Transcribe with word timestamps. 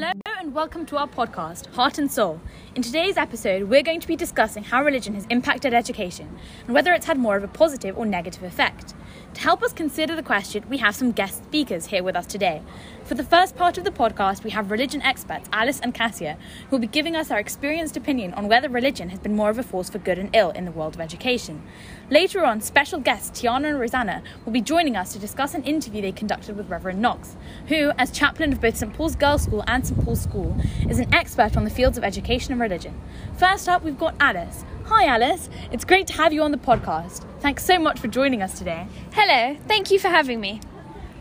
Hello 0.00 0.12
and 0.38 0.54
welcome 0.54 0.86
to 0.86 0.96
our 0.96 1.08
podcast, 1.08 1.74
Heart 1.74 1.98
and 1.98 2.08
Soul. 2.08 2.40
In 2.76 2.82
today's 2.82 3.16
episode, 3.16 3.64
we're 3.64 3.82
going 3.82 3.98
to 3.98 4.06
be 4.06 4.14
discussing 4.14 4.62
how 4.62 4.84
religion 4.84 5.14
has 5.14 5.26
impacted 5.28 5.74
education 5.74 6.38
and 6.66 6.72
whether 6.72 6.92
it's 6.92 7.06
had 7.06 7.18
more 7.18 7.36
of 7.36 7.42
a 7.42 7.48
positive 7.48 7.98
or 7.98 8.06
negative 8.06 8.44
effect. 8.44 8.94
To 9.38 9.44
help 9.44 9.62
us 9.62 9.72
consider 9.72 10.16
the 10.16 10.22
question, 10.24 10.64
we 10.68 10.78
have 10.78 10.96
some 10.96 11.12
guest 11.12 11.44
speakers 11.44 11.86
here 11.86 12.02
with 12.02 12.16
us 12.16 12.26
today. 12.26 12.60
For 13.04 13.14
the 13.14 13.22
first 13.22 13.54
part 13.54 13.78
of 13.78 13.84
the 13.84 13.92
podcast, 13.92 14.42
we 14.42 14.50
have 14.50 14.72
religion 14.72 15.00
experts 15.02 15.48
Alice 15.52 15.78
and 15.78 15.94
Cassia, 15.94 16.36
who 16.68 16.70
will 16.72 16.80
be 16.80 16.88
giving 16.88 17.14
us 17.14 17.30
our 17.30 17.38
experienced 17.38 17.96
opinion 17.96 18.34
on 18.34 18.48
whether 18.48 18.68
religion 18.68 19.10
has 19.10 19.20
been 19.20 19.36
more 19.36 19.48
of 19.48 19.56
a 19.56 19.62
force 19.62 19.88
for 19.88 19.98
good 19.98 20.18
and 20.18 20.34
ill 20.34 20.50
in 20.50 20.64
the 20.64 20.72
world 20.72 20.96
of 20.96 21.00
education. 21.00 21.62
Later 22.10 22.44
on, 22.44 22.60
special 22.60 22.98
guests 22.98 23.40
Tiana 23.40 23.68
and 23.68 23.78
Rosanna 23.78 24.24
will 24.44 24.50
be 24.50 24.60
joining 24.60 24.96
us 24.96 25.12
to 25.12 25.20
discuss 25.20 25.54
an 25.54 25.62
interview 25.62 26.02
they 26.02 26.10
conducted 26.10 26.56
with 26.56 26.68
Reverend 26.68 27.00
Knox, 27.00 27.36
who, 27.68 27.92
as 27.96 28.10
chaplain 28.10 28.52
of 28.52 28.60
both 28.60 28.76
St 28.76 28.92
Paul's 28.92 29.14
Girls' 29.14 29.44
School 29.44 29.62
and 29.68 29.86
St 29.86 30.04
Paul's 30.04 30.20
School, 30.20 30.56
is 30.90 30.98
an 30.98 31.14
expert 31.14 31.56
on 31.56 31.62
the 31.62 31.70
fields 31.70 31.96
of 31.96 32.02
education 32.02 32.50
and 32.50 32.60
religion. 32.60 33.00
First 33.36 33.68
up, 33.68 33.84
we've 33.84 33.96
got 33.96 34.16
Alice. 34.18 34.64
Hi, 34.86 35.06
Alice. 35.06 35.48
It's 35.70 35.84
great 35.84 36.08
to 36.08 36.14
have 36.14 36.32
you 36.32 36.42
on 36.42 36.50
the 36.50 36.58
podcast. 36.58 37.27
Thanks 37.40 37.64
so 37.64 37.78
much 37.78 38.00
for 38.00 38.08
joining 38.08 38.42
us 38.42 38.58
today. 38.58 38.88
Hello, 39.12 39.56
thank 39.68 39.92
you 39.92 40.00
for 40.00 40.08
having 40.08 40.40
me. 40.40 40.60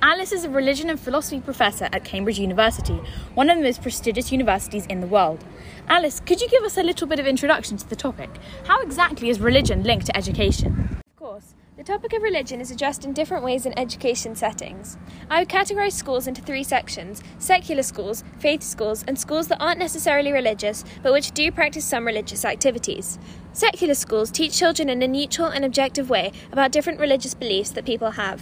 Alice 0.01 0.31
is 0.31 0.45
a 0.45 0.49
religion 0.49 0.89
and 0.89 0.99
philosophy 0.99 1.39
professor 1.39 1.89
at 1.91 2.03
Cambridge 2.05 2.39
University, 2.39 2.99
one 3.35 3.51
of 3.51 3.57
the 3.57 3.63
most 3.63 3.83
prestigious 3.83 4.31
universities 4.31 4.87
in 4.87 4.99
the 4.99 5.05
world. 5.05 5.45
Alice, 5.87 6.19
could 6.19 6.41
you 6.41 6.49
give 6.49 6.63
us 6.63 6.75
a 6.75 6.81
little 6.81 7.05
bit 7.05 7.19
of 7.19 7.27
introduction 7.27 7.77
to 7.77 7.87
the 7.87 7.95
topic? 7.95 8.31
How 8.65 8.81
exactly 8.81 9.29
is 9.29 9.39
religion 9.39 9.83
linked 9.83 10.07
to 10.07 10.17
education? 10.17 11.01
Of 11.05 11.15
course. 11.17 11.53
The 11.77 11.83
topic 11.83 12.13
of 12.13 12.23
religion 12.23 12.59
is 12.59 12.71
addressed 12.71 13.05
in 13.05 13.13
different 13.13 13.43
ways 13.43 13.67
in 13.67 13.77
education 13.77 14.35
settings. 14.35 14.97
I 15.29 15.41
would 15.41 15.47
categorise 15.47 15.91
schools 15.91 16.25
into 16.25 16.41
three 16.41 16.63
sections 16.63 17.21
secular 17.37 17.83
schools, 17.83 18.23
faith 18.39 18.63
schools, 18.63 19.05
and 19.07 19.17
schools 19.17 19.47
that 19.49 19.61
aren't 19.61 19.77
necessarily 19.77 20.31
religious 20.31 20.83
but 21.03 21.13
which 21.13 21.33
do 21.33 21.51
practice 21.51 21.85
some 21.85 22.07
religious 22.07 22.45
activities. 22.45 23.19
Secular 23.53 23.93
schools 23.93 24.31
teach 24.31 24.57
children 24.57 24.89
in 24.89 25.03
a 25.03 25.07
neutral 25.07 25.49
and 25.49 25.63
objective 25.63 26.09
way 26.09 26.31
about 26.51 26.71
different 26.71 26.99
religious 26.99 27.35
beliefs 27.35 27.69
that 27.69 27.85
people 27.85 28.09
have. 28.09 28.41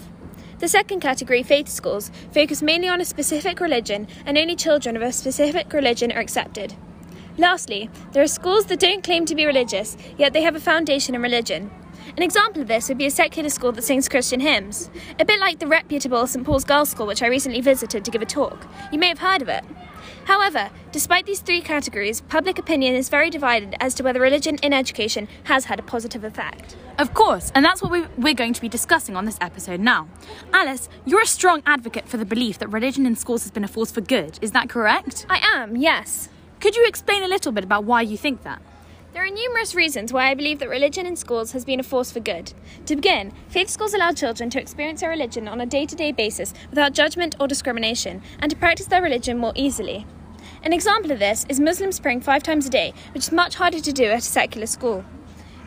The 0.60 0.70
second 0.70 1.02
category, 1.02 1.44
faith 1.44 1.68
schools, 1.68 2.12
focus 2.32 2.62
mainly 2.62 2.88
on 2.88 3.02
a 3.02 3.06
specific 3.06 3.60
religion 3.60 4.08
and 4.26 4.38
only 4.38 4.56
children 4.56 4.96
of 4.96 5.02
a 5.02 5.12
specific 5.12 5.74
religion 5.74 6.14
are 6.14 6.22
accepted. 6.22 6.74
Lastly, 7.38 7.90
there 8.14 8.24
are 8.24 8.28
schools 8.28 8.68
that 8.68 8.80
don't 8.80 9.04
claim 9.04 9.26
to 9.26 9.36
be 9.36 9.46
religious, 9.46 9.98
yet 10.18 10.32
they 10.32 10.44
have 10.44 10.56
a 10.56 10.62
foundation 10.62 11.16
in 11.16 11.22
religion. 11.22 11.70
An 12.18 12.24
example 12.24 12.62
of 12.62 12.70
this 12.70 12.88
would 12.88 12.98
be 12.98 13.08
a 13.08 13.12
secular 13.12 13.50
school 13.50 13.74
that 13.74 13.82
sings 13.82 14.08
Christian 14.08 14.40
hymns, 14.40 14.90
a 15.20 15.26
bit 15.26 15.38
like 15.38 15.60
the 15.60 15.68
reputable 15.68 16.26
St 16.26 16.46
Paul's 16.46 16.64
Girls' 16.64 16.90
School, 16.90 17.08
which 17.08 17.22
I 17.22 17.28
recently 17.28 17.60
visited 17.60 18.06
to 18.06 18.12
give 18.12 18.22
a 18.22 18.26
talk. 18.26 18.66
You 18.90 19.00
may 19.00 19.10
have 19.10 19.20
heard 19.20 19.42
of 19.42 19.50
it. 19.50 19.66
However, 20.24 20.70
despite 20.94 21.26
these 21.26 21.42
three 21.42 21.60
categories, 21.60 22.22
public 22.22 22.58
opinion 22.58 22.96
is 22.96 23.10
very 23.10 23.30
divided 23.30 23.76
as 23.82 23.94
to 23.96 24.04
whether 24.04 24.22
religion 24.22 24.56
in 24.64 24.72
education 24.72 25.28
has 25.44 25.66
had 25.66 25.78
a 25.78 25.84
positive 25.84 26.24
effect. 26.24 26.78
Of 26.98 27.14
course, 27.14 27.52
and 27.54 27.66
that's 27.66 27.82
what 27.82 27.92
we, 27.92 28.06
we're 28.18 28.34
going 28.34 28.54
to 28.54 28.62
be 28.62 28.70
discussing 28.70 29.18
on 29.18 29.26
this 29.26 29.38
episode 29.42 29.82
now. 29.82 30.08
Alice, 30.54 30.88
you're 31.06 31.22
a 31.22 31.28
strong 31.28 31.64
advocate 31.66 32.08
for 32.08 32.16
the 32.16 32.26
belief 32.26 32.60
that 32.60 32.70
religion 32.70 33.06
in 33.06 33.18
schools 33.18 33.44
has 33.44 33.52
been 33.52 33.66
a 33.66 33.68
force 33.68 33.92
for 33.92 34.00
good, 34.00 34.40
is 34.42 34.52
that 34.52 34.70
correct? 34.70 35.26
I 35.30 35.42
am, 35.54 35.76
yes. 35.76 36.30
Could 36.62 36.78
you 36.78 36.86
explain 36.88 37.24
a 37.24 37.28
little 37.28 37.52
bit 37.52 37.66
about 37.66 37.84
why 37.84 38.04
you 38.04 38.16
think 38.16 38.44
that? 38.44 38.62
There 39.16 39.24
are 39.24 39.30
numerous 39.30 39.74
reasons 39.74 40.12
why 40.12 40.30
I 40.30 40.34
believe 40.34 40.60
that 40.60 40.68
religion 40.68 41.06
in 41.06 41.16
schools 41.16 41.54
has 41.54 41.64
been 41.64 41.80
a 41.80 41.84
force 41.84 42.12
for 42.12 42.20
good. 42.20 42.52
To 42.86 42.98
begin, 42.98 43.32
faith 43.48 43.70
schools 43.70 43.94
allow 43.94 44.12
children 44.12 44.50
to 44.50 44.60
experience 44.60 45.00
their 45.00 45.10
religion 45.10 45.48
on 45.48 45.62
a 45.62 45.66
day 45.66 45.86
to 45.86 45.96
day 45.96 46.12
basis 46.12 46.54
without 46.70 46.92
judgment 46.92 47.34
or 47.40 47.48
discrimination 47.48 48.22
and 48.40 48.52
to 48.52 48.58
practice 48.58 48.88
their 48.88 49.02
religion 49.02 49.38
more 49.38 49.54
easily. 49.56 50.06
An 50.64 50.74
example 50.74 51.14
of 51.14 51.20
this 51.20 51.46
is 51.48 51.62
Muslims 51.62 51.98
praying 51.98 52.22
five 52.22 52.44
times 52.44 52.68
a 52.68 52.70
day, 52.70 52.94
which 53.14 53.24
is 53.24 53.32
much 53.32 53.56
harder 53.56 53.80
to 53.80 53.94
do 53.94 54.04
at 54.04 54.18
a 54.18 54.22
secular 54.22 54.68
school. 54.68 55.06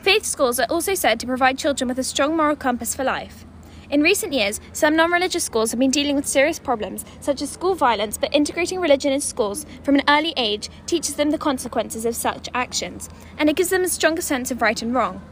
Faith 0.02 0.26
schools 0.26 0.60
are 0.60 0.66
also 0.68 0.92
said 0.92 1.18
to 1.18 1.26
provide 1.26 1.56
children 1.56 1.88
with 1.88 1.98
a 1.98 2.04
strong 2.04 2.36
moral 2.36 2.54
compass 2.54 2.94
for 2.94 3.02
life. 3.02 3.46
In 3.90 4.02
recent 4.02 4.34
years, 4.34 4.60
some 4.74 4.96
non 4.96 5.10
religious 5.10 5.44
schools 5.44 5.70
have 5.70 5.80
been 5.80 5.90
dealing 5.90 6.14
with 6.14 6.26
serious 6.26 6.58
problems, 6.58 7.06
such 7.20 7.40
as 7.40 7.50
school 7.50 7.74
violence, 7.74 8.18
but 8.18 8.34
integrating 8.34 8.80
religion 8.80 9.14
in 9.14 9.20
schools 9.22 9.64
from 9.82 9.94
an 9.94 10.02
early 10.06 10.34
age 10.36 10.68
teaches 10.84 11.14
them 11.14 11.30
the 11.30 11.38
consequences 11.38 12.04
of 12.04 12.14
such 12.14 12.50
actions, 12.52 13.08
and 13.38 13.48
it 13.48 13.56
gives 13.56 13.70
them 13.70 13.84
a 13.84 13.88
stronger 13.88 14.20
sense 14.20 14.50
of 14.50 14.60
right 14.60 14.82
and 14.82 14.94
wrong. 14.94 15.22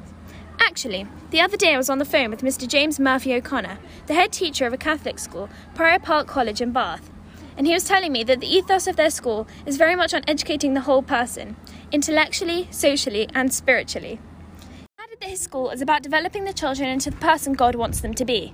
Actually, 0.59 1.07
the 1.33 1.41
other 1.43 1.59
day 1.59 1.75
I 1.75 1.77
was 1.77 1.91
on 1.91 1.99
the 1.99 2.07
phone 2.07 2.31
with 2.31 2.41
Mr. 2.41 2.67
James 2.67 2.99
Murphy 2.99 3.35
O'Connor, 3.35 3.79
the 4.07 4.15
head 4.15 4.33
teacher 4.33 4.67
of 4.67 4.73
a 4.73 4.79
Catholic 4.79 5.19
school, 5.19 5.51
Prior 5.75 5.99
Park 5.99 6.27
College 6.27 6.63
in 6.63 6.73
Bath, 6.73 7.11
and 7.59 7.67
he 7.67 7.75
was 7.75 7.85
telling 7.85 8.11
me 8.11 8.25
that 8.25 8.41
the 8.41 8.49
ethos 8.49 8.87
of 8.87 8.97
their 8.97 9.11
school 9.11 9.47
is 9.67 9.77
very 9.77 9.95
much 9.95 10.15
on 10.15 10.25
educating 10.27 10.73
the 10.73 10.81
whole 10.81 11.03
person, 11.03 11.57
intellectually, 11.93 12.69
socially, 12.71 13.29
and 13.35 13.53
spiritually 13.53 14.19
his 15.27 15.41
school 15.41 15.71
is 15.71 15.83
about 15.83 16.03
developing 16.03 16.45
the 16.45 16.53
children 16.53 16.89
into 16.89 17.11
the 17.11 17.17
person 17.17 17.53
God 17.53 17.75
wants 17.75 18.01
them 18.01 18.15
to 18.15 18.25
be. 18.25 18.53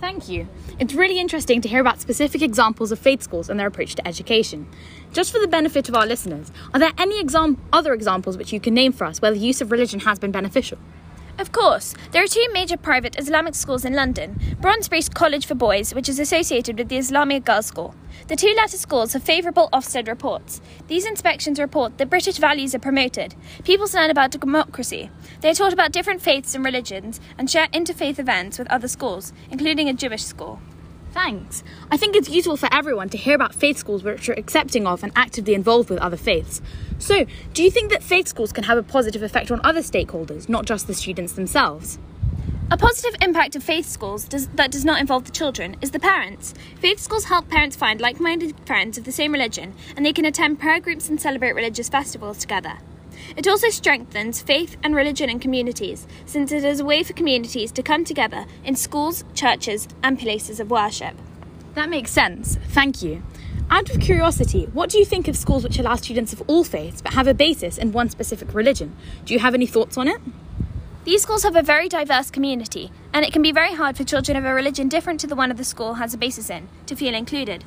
Thank 0.00 0.28
you. 0.28 0.48
It's 0.78 0.94
really 0.94 1.18
interesting 1.18 1.60
to 1.60 1.68
hear 1.68 1.80
about 1.80 2.00
specific 2.00 2.42
examples 2.42 2.92
of 2.92 2.98
faith 2.98 3.22
schools 3.22 3.48
and 3.48 3.58
their 3.58 3.66
approach 3.66 3.94
to 3.96 4.06
education. 4.06 4.68
Just 5.12 5.32
for 5.32 5.38
the 5.38 5.48
benefit 5.48 5.88
of 5.88 5.94
our 5.94 6.06
listeners, 6.06 6.52
are 6.72 6.80
there 6.80 6.92
any 6.98 7.20
exam- 7.20 7.60
other 7.72 7.92
examples 7.92 8.36
which 8.36 8.52
you 8.52 8.60
can 8.60 8.74
name 8.74 8.92
for 8.92 9.04
us 9.04 9.20
where 9.20 9.30
the 9.30 9.38
use 9.38 9.60
of 9.60 9.72
religion 9.72 10.00
has 10.00 10.18
been 10.18 10.30
beneficial? 10.30 10.78
Of 11.38 11.52
course, 11.52 11.94
there 12.10 12.24
are 12.24 12.26
two 12.26 12.44
major 12.52 12.76
private 12.76 13.16
Islamic 13.16 13.54
schools 13.54 13.84
in 13.84 13.92
London 13.92 14.56
Brondesbury 14.60 15.02
College 15.14 15.46
for 15.46 15.54
Boys, 15.54 15.94
which 15.94 16.08
is 16.08 16.18
associated 16.18 16.76
with 16.76 16.88
the 16.88 16.98
Islamia 16.98 17.44
Girls' 17.44 17.66
School. 17.66 17.94
The 18.26 18.34
two 18.34 18.52
latter 18.56 18.76
schools 18.76 19.12
have 19.12 19.22
favourable 19.22 19.68
Ofsted 19.72 20.08
reports. 20.08 20.60
These 20.88 21.06
inspections 21.06 21.60
report 21.60 21.96
that 21.98 22.10
British 22.10 22.38
values 22.38 22.74
are 22.74 22.80
promoted. 22.80 23.36
Pupils 23.62 23.94
learn 23.94 24.10
about 24.10 24.32
democracy. 24.32 25.10
They 25.40 25.50
are 25.50 25.54
taught 25.54 25.72
about 25.72 25.92
different 25.92 26.22
faiths 26.22 26.56
and 26.56 26.64
religions 26.64 27.20
and 27.38 27.48
share 27.48 27.68
interfaith 27.68 28.18
events 28.18 28.58
with 28.58 28.68
other 28.68 28.88
schools, 28.88 29.32
including 29.48 29.88
a 29.88 29.94
Jewish 29.94 30.24
school. 30.24 30.58
Thanks. 31.12 31.64
I 31.90 31.96
think 31.96 32.14
it's 32.14 32.28
useful 32.28 32.56
for 32.56 32.68
everyone 32.72 33.08
to 33.10 33.16
hear 33.16 33.34
about 33.34 33.54
faith 33.54 33.78
schools 33.78 34.04
which 34.04 34.28
are 34.28 34.34
accepting 34.34 34.86
of 34.86 35.02
and 35.02 35.12
actively 35.16 35.54
involved 35.54 35.90
with 35.90 35.98
other 36.00 36.16
faiths. 36.16 36.60
So, 36.98 37.24
do 37.54 37.62
you 37.62 37.70
think 37.70 37.90
that 37.90 38.02
faith 38.02 38.28
schools 38.28 38.52
can 38.52 38.64
have 38.64 38.78
a 38.78 38.82
positive 38.82 39.22
effect 39.22 39.50
on 39.50 39.60
other 39.64 39.80
stakeholders, 39.80 40.48
not 40.48 40.66
just 40.66 40.86
the 40.86 40.94
students 40.94 41.32
themselves? 41.32 41.98
A 42.70 42.76
positive 42.76 43.16
impact 43.22 43.56
of 43.56 43.62
faith 43.62 43.86
schools 43.86 44.28
does, 44.28 44.48
that 44.48 44.70
does 44.70 44.84
not 44.84 45.00
involve 45.00 45.24
the 45.24 45.32
children 45.32 45.76
is 45.80 45.92
the 45.92 45.98
parents. 45.98 46.52
Faith 46.80 47.00
schools 47.00 47.24
help 47.24 47.48
parents 47.48 47.76
find 47.76 47.98
like 47.98 48.20
minded 48.20 48.54
friends 48.66 48.98
of 48.98 49.04
the 49.04 49.12
same 49.12 49.32
religion, 49.32 49.74
and 49.96 50.04
they 50.04 50.12
can 50.12 50.26
attend 50.26 50.60
prayer 50.60 50.78
groups 50.78 51.08
and 51.08 51.18
celebrate 51.18 51.54
religious 51.54 51.88
festivals 51.88 52.36
together. 52.36 52.74
It 53.36 53.48
also 53.48 53.68
strengthens 53.68 54.42
faith 54.42 54.76
and 54.82 54.94
religion 54.94 55.30
in 55.30 55.38
communities, 55.38 56.06
since 56.26 56.52
it 56.52 56.64
is 56.64 56.80
a 56.80 56.84
way 56.84 57.02
for 57.02 57.12
communities 57.12 57.72
to 57.72 57.82
come 57.82 58.04
together 58.04 58.46
in 58.64 58.76
schools, 58.76 59.24
churches, 59.34 59.88
and 60.02 60.18
places 60.18 60.60
of 60.60 60.70
worship. 60.70 61.14
That 61.74 61.88
makes 61.88 62.10
sense. 62.10 62.58
Thank 62.68 63.02
you. 63.02 63.22
Out 63.70 63.90
of 63.90 64.00
curiosity, 64.00 64.64
what 64.72 64.90
do 64.90 64.98
you 64.98 65.04
think 65.04 65.28
of 65.28 65.36
schools 65.36 65.62
which 65.62 65.78
allow 65.78 65.96
students 65.96 66.32
of 66.32 66.42
all 66.46 66.64
faiths 66.64 67.02
but 67.02 67.12
have 67.12 67.26
a 67.26 67.34
basis 67.34 67.76
in 67.76 67.92
one 67.92 68.08
specific 68.08 68.54
religion? 68.54 68.96
Do 69.24 69.34
you 69.34 69.40
have 69.40 69.54
any 69.54 69.66
thoughts 69.66 69.98
on 69.98 70.08
it? 70.08 70.20
These 71.04 71.22
schools 71.22 71.42
have 71.42 71.56
a 71.56 71.62
very 71.62 71.88
diverse 71.88 72.30
community, 72.30 72.90
and 73.12 73.24
it 73.24 73.32
can 73.32 73.42
be 73.42 73.52
very 73.52 73.74
hard 73.74 73.96
for 73.96 74.04
children 74.04 74.36
of 74.36 74.44
a 74.44 74.52
religion 74.52 74.88
different 74.88 75.20
to 75.20 75.26
the 75.26 75.36
one 75.36 75.50
of 75.50 75.56
the 75.56 75.64
school 75.64 75.94
has 75.94 76.14
a 76.14 76.18
basis 76.18 76.50
in 76.50 76.68
to 76.86 76.96
feel 76.96 77.14
included. 77.14 77.64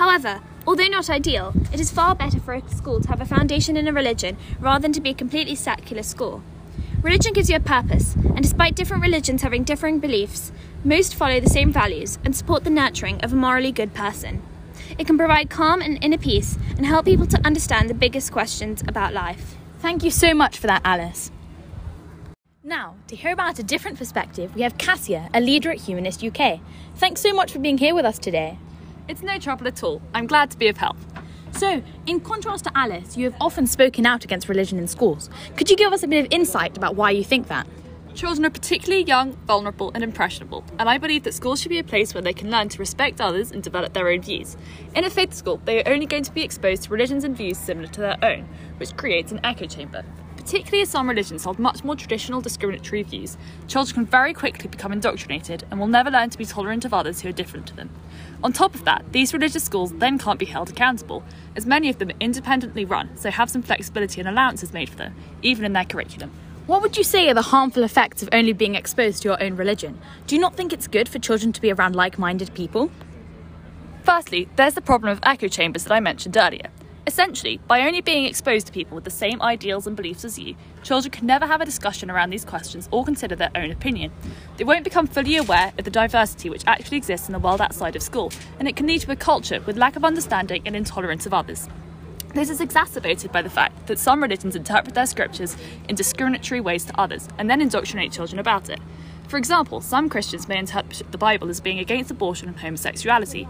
However, 0.00 0.40
although 0.66 0.86
not 0.86 1.10
ideal, 1.10 1.52
it 1.74 1.78
is 1.78 1.90
far 1.90 2.14
better 2.14 2.40
for 2.40 2.54
a 2.54 2.66
school 2.70 3.02
to 3.02 3.08
have 3.08 3.20
a 3.20 3.26
foundation 3.26 3.76
in 3.76 3.86
a 3.86 3.92
religion 3.92 4.38
rather 4.58 4.80
than 4.80 4.94
to 4.94 5.00
be 5.02 5.10
a 5.10 5.14
completely 5.14 5.54
secular 5.54 6.02
school. 6.02 6.42
Religion 7.02 7.34
gives 7.34 7.50
you 7.50 7.56
a 7.56 7.60
purpose, 7.60 8.14
and 8.14 8.40
despite 8.40 8.74
different 8.74 9.02
religions 9.02 9.42
having 9.42 9.62
differing 9.62 9.98
beliefs, 9.98 10.52
most 10.84 11.14
follow 11.14 11.38
the 11.38 11.50
same 11.50 11.70
values 11.70 12.18
and 12.24 12.34
support 12.34 12.64
the 12.64 12.70
nurturing 12.70 13.22
of 13.22 13.34
a 13.34 13.36
morally 13.36 13.72
good 13.72 13.92
person. 13.92 14.40
It 14.96 15.06
can 15.06 15.18
provide 15.18 15.50
calm 15.50 15.82
and 15.82 16.02
inner 16.02 16.16
peace 16.16 16.56
and 16.78 16.86
help 16.86 17.04
people 17.04 17.26
to 17.26 17.46
understand 17.46 17.90
the 17.90 17.94
biggest 17.94 18.32
questions 18.32 18.82
about 18.88 19.12
life. 19.12 19.56
Thank 19.80 20.02
you 20.02 20.10
so 20.10 20.32
much 20.32 20.56
for 20.56 20.66
that, 20.66 20.80
Alice. 20.82 21.30
Now, 22.64 22.94
to 23.08 23.16
hear 23.16 23.32
about 23.32 23.58
a 23.58 23.62
different 23.62 23.98
perspective, 23.98 24.54
we 24.54 24.62
have 24.62 24.78
Cassia, 24.78 25.28
a 25.34 25.42
leader 25.42 25.70
at 25.70 25.80
Humanist 25.80 26.24
UK. 26.24 26.60
Thanks 26.96 27.20
so 27.20 27.34
much 27.34 27.52
for 27.52 27.58
being 27.58 27.76
here 27.76 27.94
with 27.94 28.06
us 28.06 28.18
today. 28.18 28.56
It's 29.10 29.24
no 29.24 29.40
trouble 29.40 29.66
at 29.66 29.82
all. 29.82 30.00
I'm 30.14 30.28
glad 30.28 30.52
to 30.52 30.56
be 30.56 30.68
of 30.68 30.76
help. 30.76 30.96
So, 31.50 31.82
in 32.06 32.20
contrast 32.20 32.62
to 32.66 32.78
Alice, 32.78 33.16
you 33.16 33.24
have 33.24 33.34
often 33.40 33.66
spoken 33.66 34.06
out 34.06 34.22
against 34.22 34.48
religion 34.48 34.78
in 34.78 34.86
schools. 34.86 35.28
Could 35.56 35.68
you 35.68 35.76
give 35.76 35.92
us 35.92 36.04
a 36.04 36.06
bit 36.06 36.24
of 36.24 36.32
insight 36.32 36.76
about 36.76 36.94
why 36.94 37.10
you 37.10 37.24
think 37.24 37.48
that? 37.48 37.66
Children 38.14 38.46
are 38.46 38.50
particularly 38.50 39.02
young, 39.02 39.32
vulnerable, 39.48 39.90
and 39.96 40.04
impressionable, 40.04 40.62
and 40.78 40.88
I 40.88 40.98
believe 40.98 41.24
that 41.24 41.34
schools 41.34 41.60
should 41.60 41.70
be 41.70 41.80
a 41.80 41.84
place 41.84 42.14
where 42.14 42.22
they 42.22 42.32
can 42.32 42.52
learn 42.52 42.68
to 42.68 42.78
respect 42.78 43.20
others 43.20 43.50
and 43.50 43.64
develop 43.64 43.94
their 43.94 44.06
own 44.06 44.22
views. 44.22 44.56
In 44.94 45.04
a 45.04 45.10
faith 45.10 45.34
school, 45.34 45.60
they 45.64 45.82
are 45.82 45.92
only 45.92 46.06
going 46.06 46.22
to 46.22 46.32
be 46.32 46.42
exposed 46.42 46.84
to 46.84 46.90
religions 46.90 47.24
and 47.24 47.36
views 47.36 47.58
similar 47.58 47.88
to 47.88 48.00
their 48.00 48.16
own, 48.22 48.48
which 48.76 48.96
creates 48.96 49.32
an 49.32 49.40
echo 49.42 49.66
chamber. 49.66 50.04
Particularly 50.40 50.80
as 50.80 50.88
some 50.88 51.06
religions 51.06 51.44
hold 51.44 51.58
much 51.58 51.84
more 51.84 51.94
traditional 51.94 52.40
discriminatory 52.40 53.02
views, 53.02 53.36
children 53.68 53.94
can 53.94 54.06
very 54.06 54.32
quickly 54.32 54.68
become 54.68 54.90
indoctrinated 54.90 55.64
and 55.70 55.78
will 55.78 55.86
never 55.86 56.10
learn 56.10 56.30
to 56.30 56.38
be 56.38 56.46
tolerant 56.46 56.86
of 56.86 56.94
others 56.94 57.20
who 57.20 57.28
are 57.28 57.32
different 57.32 57.66
to 57.66 57.76
them. 57.76 57.90
On 58.42 58.50
top 58.50 58.74
of 58.74 58.86
that, 58.86 59.04
these 59.12 59.34
religious 59.34 59.62
schools 59.62 59.92
then 59.92 60.18
can't 60.18 60.38
be 60.38 60.46
held 60.46 60.70
accountable, 60.70 61.22
as 61.56 61.66
many 61.66 61.90
of 61.90 61.98
them 61.98 62.08
are 62.08 62.20
independently 62.20 62.86
run, 62.86 63.14
so 63.18 63.30
have 63.30 63.50
some 63.50 63.62
flexibility 63.62 64.18
and 64.18 64.28
allowances 64.28 64.72
made 64.72 64.88
for 64.88 64.96
them, 64.96 65.14
even 65.42 65.66
in 65.66 65.74
their 65.74 65.84
curriculum. 65.84 66.30
What 66.66 66.80
would 66.80 66.96
you 66.96 67.04
say 67.04 67.28
are 67.28 67.34
the 67.34 67.42
harmful 67.42 67.82
effects 67.82 68.22
of 68.22 68.30
only 68.32 68.54
being 68.54 68.76
exposed 68.76 69.22
to 69.22 69.28
your 69.28 69.42
own 69.42 69.56
religion? 69.56 70.00
Do 70.26 70.34
you 70.34 70.40
not 70.40 70.56
think 70.56 70.72
it's 70.72 70.88
good 70.88 71.08
for 71.08 71.18
children 71.18 71.52
to 71.52 71.60
be 71.60 71.70
around 71.70 71.94
like 71.94 72.18
minded 72.18 72.54
people? 72.54 72.90
Firstly, 74.04 74.48
there's 74.56 74.74
the 74.74 74.80
problem 74.80 75.12
of 75.12 75.20
echo 75.22 75.48
chambers 75.48 75.84
that 75.84 75.92
I 75.92 76.00
mentioned 76.00 76.38
earlier. 76.38 76.70
Essentially, 77.10 77.58
by 77.66 77.80
only 77.88 78.00
being 78.00 78.24
exposed 78.24 78.68
to 78.68 78.72
people 78.72 78.94
with 78.94 79.02
the 79.02 79.10
same 79.10 79.42
ideals 79.42 79.84
and 79.84 79.96
beliefs 79.96 80.24
as 80.24 80.38
you, 80.38 80.54
children 80.84 81.10
can 81.10 81.26
never 81.26 81.44
have 81.44 81.60
a 81.60 81.64
discussion 81.64 82.08
around 82.08 82.30
these 82.30 82.44
questions 82.44 82.88
or 82.92 83.04
consider 83.04 83.34
their 83.34 83.50
own 83.56 83.72
opinion. 83.72 84.12
They 84.56 84.62
won't 84.62 84.84
become 84.84 85.08
fully 85.08 85.36
aware 85.36 85.72
of 85.76 85.84
the 85.84 85.90
diversity 85.90 86.48
which 86.48 86.62
actually 86.68 86.98
exists 86.98 87.28
in 87.28 87.32
the 87.32 87.40
world 87.40 87.60
outside 87.60 87.96
of 87.96 88.02
school, 88.02 88.30
and 88.60 88.68
it 88.68 88.76
can 88.76 88.86
lead 88.86 89.00
to 89.00 89.10
a 89.10 89.16
culture 89.16 89.60
with 89.66 89.76
lack 89.76 89.96
of 89.96 90.04
understanding 90.04 90.62
and 90.64 90.76
intolerance 90.76 91.26
of 91.26 91.34
others. 91.34 91.68
This 92.32 92.48
is 92.48 92.60
exacerbated 92.60 93.32
by 93.32 93.42
the 93.42 93.50
fact 93.50 93.88
that 93.88 93.98
some 93.98 94.22
religions 94.22 94.54
interpret 94.54 94.94
their 94.94 95.04
scriptures 95.04 95.56
in 95.88 95.96
discriminatory 95.96 96.60
ways 96.60 96.84
to 96.84 97.00
others 97.00 97.26
and 97.38 97.50
then 97.50 97.60
indoctrinate 97.60 98.12
children 98.12 98.38
about 98.38 98.70
it. 98.70 98.78
For 99.26 99.36
example, 99.36 99.80
some 99.80 100.08
Christians 100.08 100.48
may 100.48 100.58
interpret 100.58 101.02
the 101.12 101.18
Bible 101.18 101.50
as 101.50 101.60
being 101.60 101.78
against 101.78 102.10
abortion 102.10 102.48
and 102.48 102.58
homosexuality, 102.58 103.48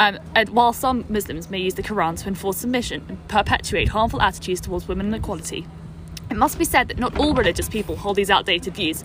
um, 0.00 0.18
and 0.34 0.48
while 0.48 0.72
some 0.72 1.04
Muslims 1.10 1.50
may 1.50 1.58
use 1.58 1.74
the 1.74 1.82
Quran 1.82 2.18
to 2.22 2.28
enforce 2.28 2.56
submission 2.56 3.04
and 3.06 3.28
perpetuate 3.28 3.88
harmful 3.88 4.20
attitudes 4.22 4.60
towards 4.60 4.88
women 4.88 5.06
and 5.06 5.14
equality. 5.14 5.66
It 6.30 6.36
must 6.36 6.58
be 6.58 6.64
said 6.64 6.88
that 6.88 6.98
not 6.98 7.16
all 7.18 7.34
religious 7.34 7.68
people 7.68 7.96
hold 7.96 8.16
these 8.16 8.30
outdated 8.30 8.74
views, 8.74 9.04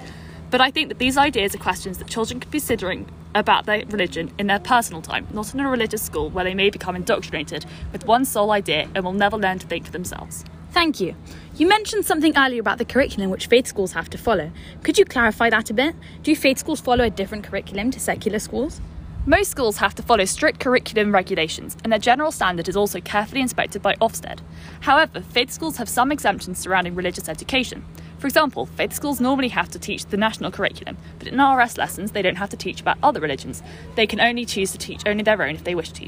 but 0.50 0.62
I 0.62 0.72
think 0.72 0.88
that 0.88 0.98
these 0.98 1.18
ideas 1.18 1.54
are 1.54 1.58
questions 1.58 1.98
that 1.98 2.08
children 2.08 2.40
could 2.40 2.50
be 2.50 2.60
considering 2.60 3.10
about 3.34 3.66
their 3.66 3.86
religion 3.88 4.32
in 4.40 4.48
their 4.48 4.60
personal 4.60 5.02
time, 5.02 5.28
not 5.34 5.54
in 5.54 5.60
a 5.60 5.70
religious 5.70 6.02
school 6.02 6.30
where 6.30 6.46
they 6.46 6.54
may 6.54 6.70
become 6.70 6.96
indoctrinated 6.96 7.66
with 7.92 8.06
one 8.06 8.24
sole 8.24 8.52
idea 8.52 8.88
and 8.96 9.04
will 9.04 9.12
never 9.12 9.36
learn 9.36 9.60
to 9.60 9.68
think 9.68 9.86
for 9.86 9.92
themselves. 9.92 10.46
Thank 10.72 11.02
you. 11.02 11.16
You 11.58 11.68
mentioned 11.68 12.06
something 12.06 12.38
earlier 12.38 12.62
about 12.62 12.78
the 12.78 12.86
curriculum 12.86 13.32
which 13.32 13.48
faith 13.48 13.68
schools 13.68 13.92
have 13.94 14.10
to 14.12 14.18
follow. 14.18 14.52
Could 14.84 14.98
you 14.98 15.04
clarify 15.04 15.50
that 15.50 15.70
a 15.70 15.74
bit? 15.74 15.96
Do 16.24 16.34
faith 16.36 16.60
schools 16.60 16.80
follow 16.80 17.04
a 17.04 17.10
different 17.10 17.44
curriculum 17.44 17.92
to 17.92 18.00
secular 18.00 18.40
schools? 18.40 18.80
Most 19.28 19.50
schools 19.50 19.78
have 19.78 19.96
to 19.96 20.04
follow 20.04 20.24
strict 20.26 20.60
curriculum 20.60 21.12
regulations, 21.12 21.76
and 21.84 21.92
their 21.92 21.98
general 21.98 22.32
standard 22.32 22.70
is 22.70 22.78
also 22.78 23.02
carefully 23.02 23.42
inspected 23.42 23.82
by 23.82 23.96
Ofsted. 23.96 24.42
However, 24.82 25.20
faith 25.20 25.50
schools 25.50 25.78
have 25.78 25.90
some 25.90 26.12
exemptions 26.12 26.60
surrounding 26.60 26.94
religious 26.94 27.28
education. 27.28 27.84
For 28.20 28.28
example, 28.28 28.68
faith 28.68 28.94
schools 28.94 29.20
normally 29.20 29.48
have 29.48 29.70
to 29.70 29.80
teach 29.80 30.06
the 30.06 30.18
national 30.18 30.52
curriculum, 30.52 30.98
but 31.18 31.28
in 31.28 31.42
RS 31.42 31.76
lessons 31.76 32.12
they 32.12 32.22
don't 32.22 32.36
have 32.36 32.52
to 32.52 32.58
teach 32.58 32.82
about 32.82 33.00
other 33.02 33.20
religions. 33.20 33.64
They 33.96 34.06
can 34.06 34.22
only 34.22 34.46
choose 34.46 34.72
to 34.74 34.78
teach 34.78 35.02
only 35.08 35.24
their 35.24 35.42
own 35.42 35.56
if 35.56 35.64
they 35.64 35.74
wish 35.74 35.90
to. 35.94 36.08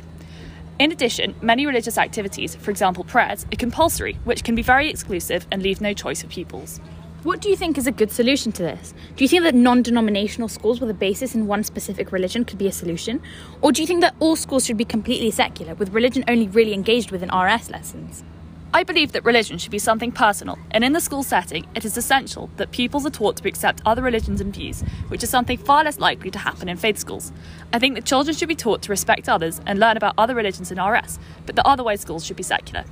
In 0.78 0.92
addition, 0.92 1.34
many 1.42 1.66
religious 1.66 1.98
activities, 1.98 2.54
for 2.54 2.70
example 2.70 3.04
prayers, 3.04 3.46
are 3.52 3.58
compulsory, 3.58 4.20
which 4.26 4.44
can 4.44 4.54
be 4.54 4.62
very 4.62 4.92
exclusive 4.92 5.48
and 5.52 5.64
leave 5.64 5.82
no 5.82 5.92
choice 5.92 6.22
for 6.22 6.28
pupils. 6.28 6.80
What 7.24 7.42
do 7.42 7.50
you 7.50 7.56
think 7.56 7.80
is 7.80 7.88
a 7.88 7.92
good 7.92 8.12
solution 8.12 8.52
to 8.54 8.62
this? 8.62 8.94
Do 9.16 9.24
you 9.24 9.28
think 9.28 9.42
that 9.44 9.56
non 9.56 9.82
denominational 9.82 10.48
schools 10.48 10.80
with 10.80 10.92
a 10.92 10.94
basis 10.94 11.34
in 11.34 11.48
one 11.48 11.64
specific 11.64 12.12
religion 12.12 12.46
could 12.46 12.60
be 12.60 12.68
a 12.68 12.72
solution? 12.72 13.24
Or 13.62 13.72
do 13.72 13.82
you 13.82 13.88
think 13.88 14.02
that 14.02 14.14
all 14.20 14.36
schools 14.36 14.66
should 14.68 14.78
be 14.78 14.86
completely 14.86 15.32
secular, 15.32 15.74
with 15.74 15.94
religion 15.94 16.24
only 16.28 16.48
really 16.48 16.76
engaged 16.76 17.10
with 17.10 17.24
in 17.24 17.36
RS 17.36 17.72
lessons? 17.72 18.24
I 18.72 18.84
believe 18.84 19.14
that 19.14 19.26
religion 19.26 19.58
should 19.58 19.72
be 19.72 19.80
something 19.80 20.12
personal, 20.12 20.60
and 20.70 20.84
in 20.84 20.94
the 20.94 21.02
school 21.02 21.24
setting, 21.24 21.66
it 21.74 21.86
is 21.86 21.98
essential 21.98 22.52
that 22.58 22.70
pupils 22.70 23.06
are 23.08 23.10
taught 23.10 23.38
to 23.38 23.48
accept 23.48 23.82
other 23.84 24.04
religions 24.04 24.40
and 24.40 24.54
views, 24.54 24.82
which 25.08 25.24
is 25.24 25.30
something 25.32 25.58
far 25.58 25.86
less 25.86 25.98
likely 25.98 26.30
to 26.30 26.38
happen 26.38 26.70
in 26.70 26.78
faith 26.78 27.00
schools. 27.00 27.32
I 27.74 27.80
think 27.80 27.96
that 27.96 28.06
children 28.06 28.36
should 28.36 28.48
be 28.48 28.56
taught 28.56 28.84
to 28.84 28.92
respect 28.92 29.28
others 29.28 29.60
and 29.66 29.80
learn 29.80 29.98
about 29.98 30.14
other 30.20 30.36
religions 30.36 30.72
in 30.72 30.80
RS, 30.80 31.18
but 31.48 31.56
that 31.56 31.66
otherwise 31.66 32.02
schools 32.02 32.24
should 32.24 32.38
be 32.38 32.44
secular. 32.44 32.86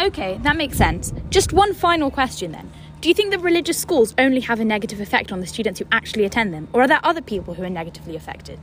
Okay, 0.00 0.38
that 0.42 0.56
makes 0.56 0.76
sense. 0.76 1.12
Just 1.30 1.52
one 1.52 1.74
final 1.74 2.10
question 2.10 2.52
then. 2.52 2.70
Do 3.04 3.10
you 3.10 3.14
think 3.14 3.32
that 3.32 3.40
religious 3.40 3.76
schools 3.76 4.14
only 4.16 4.40
have 4.40 4.60
a 4.60 4.64
negative 4.64 4.98
effect 4.98 5.30
on 5.30 5.40
the 5.40 5.46
students 5.46 5.78
who 5.78 5.84
actually 5.92 6.24
attend 6.24 6.54
them, 6.54 6.68
or 6.72 6.80
are 6.80 6.88
there 6.88 7.04
other 7.04 7.20
people 7.20 7.52
who 7.52 7.62
are 7.62 7.68
negatively 7.68 8.16
affected? 8.16 8.58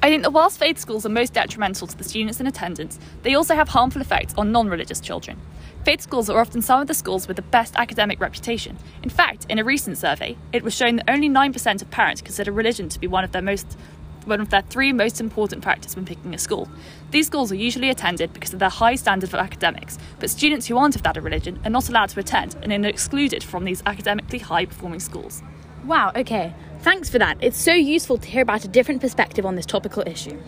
I 0.00 0.10
think 0.10 0.22
that 0.22 0.30
whilst 0.30 0.60
faith 0.60 0.78
schools 0.78 1.04
are 1.04 1.08
most 1.08 1.32
detrimental 1.32 1.88
to 1.88 1.98
the 1.98 2.04
students 2.04 2.38
in 2.38 2.46
attendance, 2.46 3.00
they 3.24 3.34
also 3.34 3.56
have 3.56 3.70
harmful 3.70 4.00
effects 4.00 4.32
on 4.38 4.52
non 4.52 4.68
religious 4.68 5.00
children. 5.00 5.40
Faith 5.84 6.02
schools 6.02 6.30
are 6.30 6.40
often 6.40 6.62
some 6.62 6.82
of 6.82 6.86
the 6.86 6.94
schools 6.94 7.26
with 7.26 7.34
the 7.34 7.42
best 7.42 7.74
academic 7.74 8.20
reputation. 8.20 8.78
In 9.02 9.10
fact, 9.10 9.44
in 9.48 9.58
a 9.58 9.64
recent 9.64 9.98
survey, 9.98 10.36
it 10.52 10.62
was 10.62 10.72
shown 10.72 10.94
that 10.94 11.10
only 11.10 11.28
9% 11.28 11.82
of 11.82 11.90
parents 11.90 12.22
consider 12.22 12.52
religion 12.52 12.88
to 12.90 13.00
be 13.00 13.08
one 13.08 13.24
of 13.24 13.32
their 13.32 13.42
most 13.42 13.76
one 14.24 14.40
of 14.40 14.50
their 14.50 14.62
three 14.62 14.92
most 14.92 15.20
important 15.20 15.64
factors 15.64 15.96
when 15.96 16.04
picking 16.04 16.32
a 16.32 16.38
school. 16.38 16.68
These 17.14 17.28
schools 17.28 17.52
are 17.52 17.54
usually 17.54 17.90
attended 17.90 18.32
because 18.32 18.52
of 18.52 18.58
their 18.58 18.68
high 18.68 18.96
standard 18.96 19.30
for 19.30 19.36
academics, 19.36 19.98
but 20.18 20.28
students 20.28 20.66
who 20.66 20.76
aren't 20.76 20.96
of 20.96 21.04
that 21.04 21.22
religion 21.22 21.60
are 21.64 21.70
not 21.70 21.88
allowed 21.88 22.08
to 22.08 22.18
attend 22.18 22.56
and 22.60 22.72
are 22.72 22.88
excluded 22.88 23.44
from 23.44 23.64
these 23.64 23.84
academically 23.86 24.40
high 24.40 24.64
performing 24.64 24.98
schools. 24.98 25.40
Wow, 25.84 26.10
okay. 26.16 26.52
Thanks 26.80 27.08
for 27.08 27.20
that. 27.20 27.38
It's 27.40 27.56
so 27.56 27.72
useful 27.72 28.18
to 28.18 28.28
hear 28.28 28.42
about 28.42 28.64
a 28.64 28.68
different 28.68 29.00
perspective 29.00 29.46
on 29.46 29.54
this 29.54 29.64
topical 29.64 30.02
issue. 30.04 30.42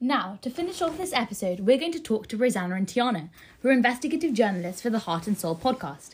Now, 0.00 0.38
to 0.42 0.48
finish 0.48 0.80
off 0.80 0.96
this 0.96 1.12
episode, 1.12 1.58
we're 1.58 1.76
going 1.76 1.90
to 1.90 2.00
talk 2.00 2.28
to 2.28 2.36
Rosanna 2.36 2.76
and 2.76 2.86
Tiana, 2.86 3.28
who 3.58 3.70
are 3.70 3.72
investigative 3.72 4.32
journalists 4.32 4.80
for 4.80 4.90
the 4.90 5.00
Heart 5.00 5.26
and 5.26 5.36
Soul 5.36 5.56
podcast. 5.56 6.10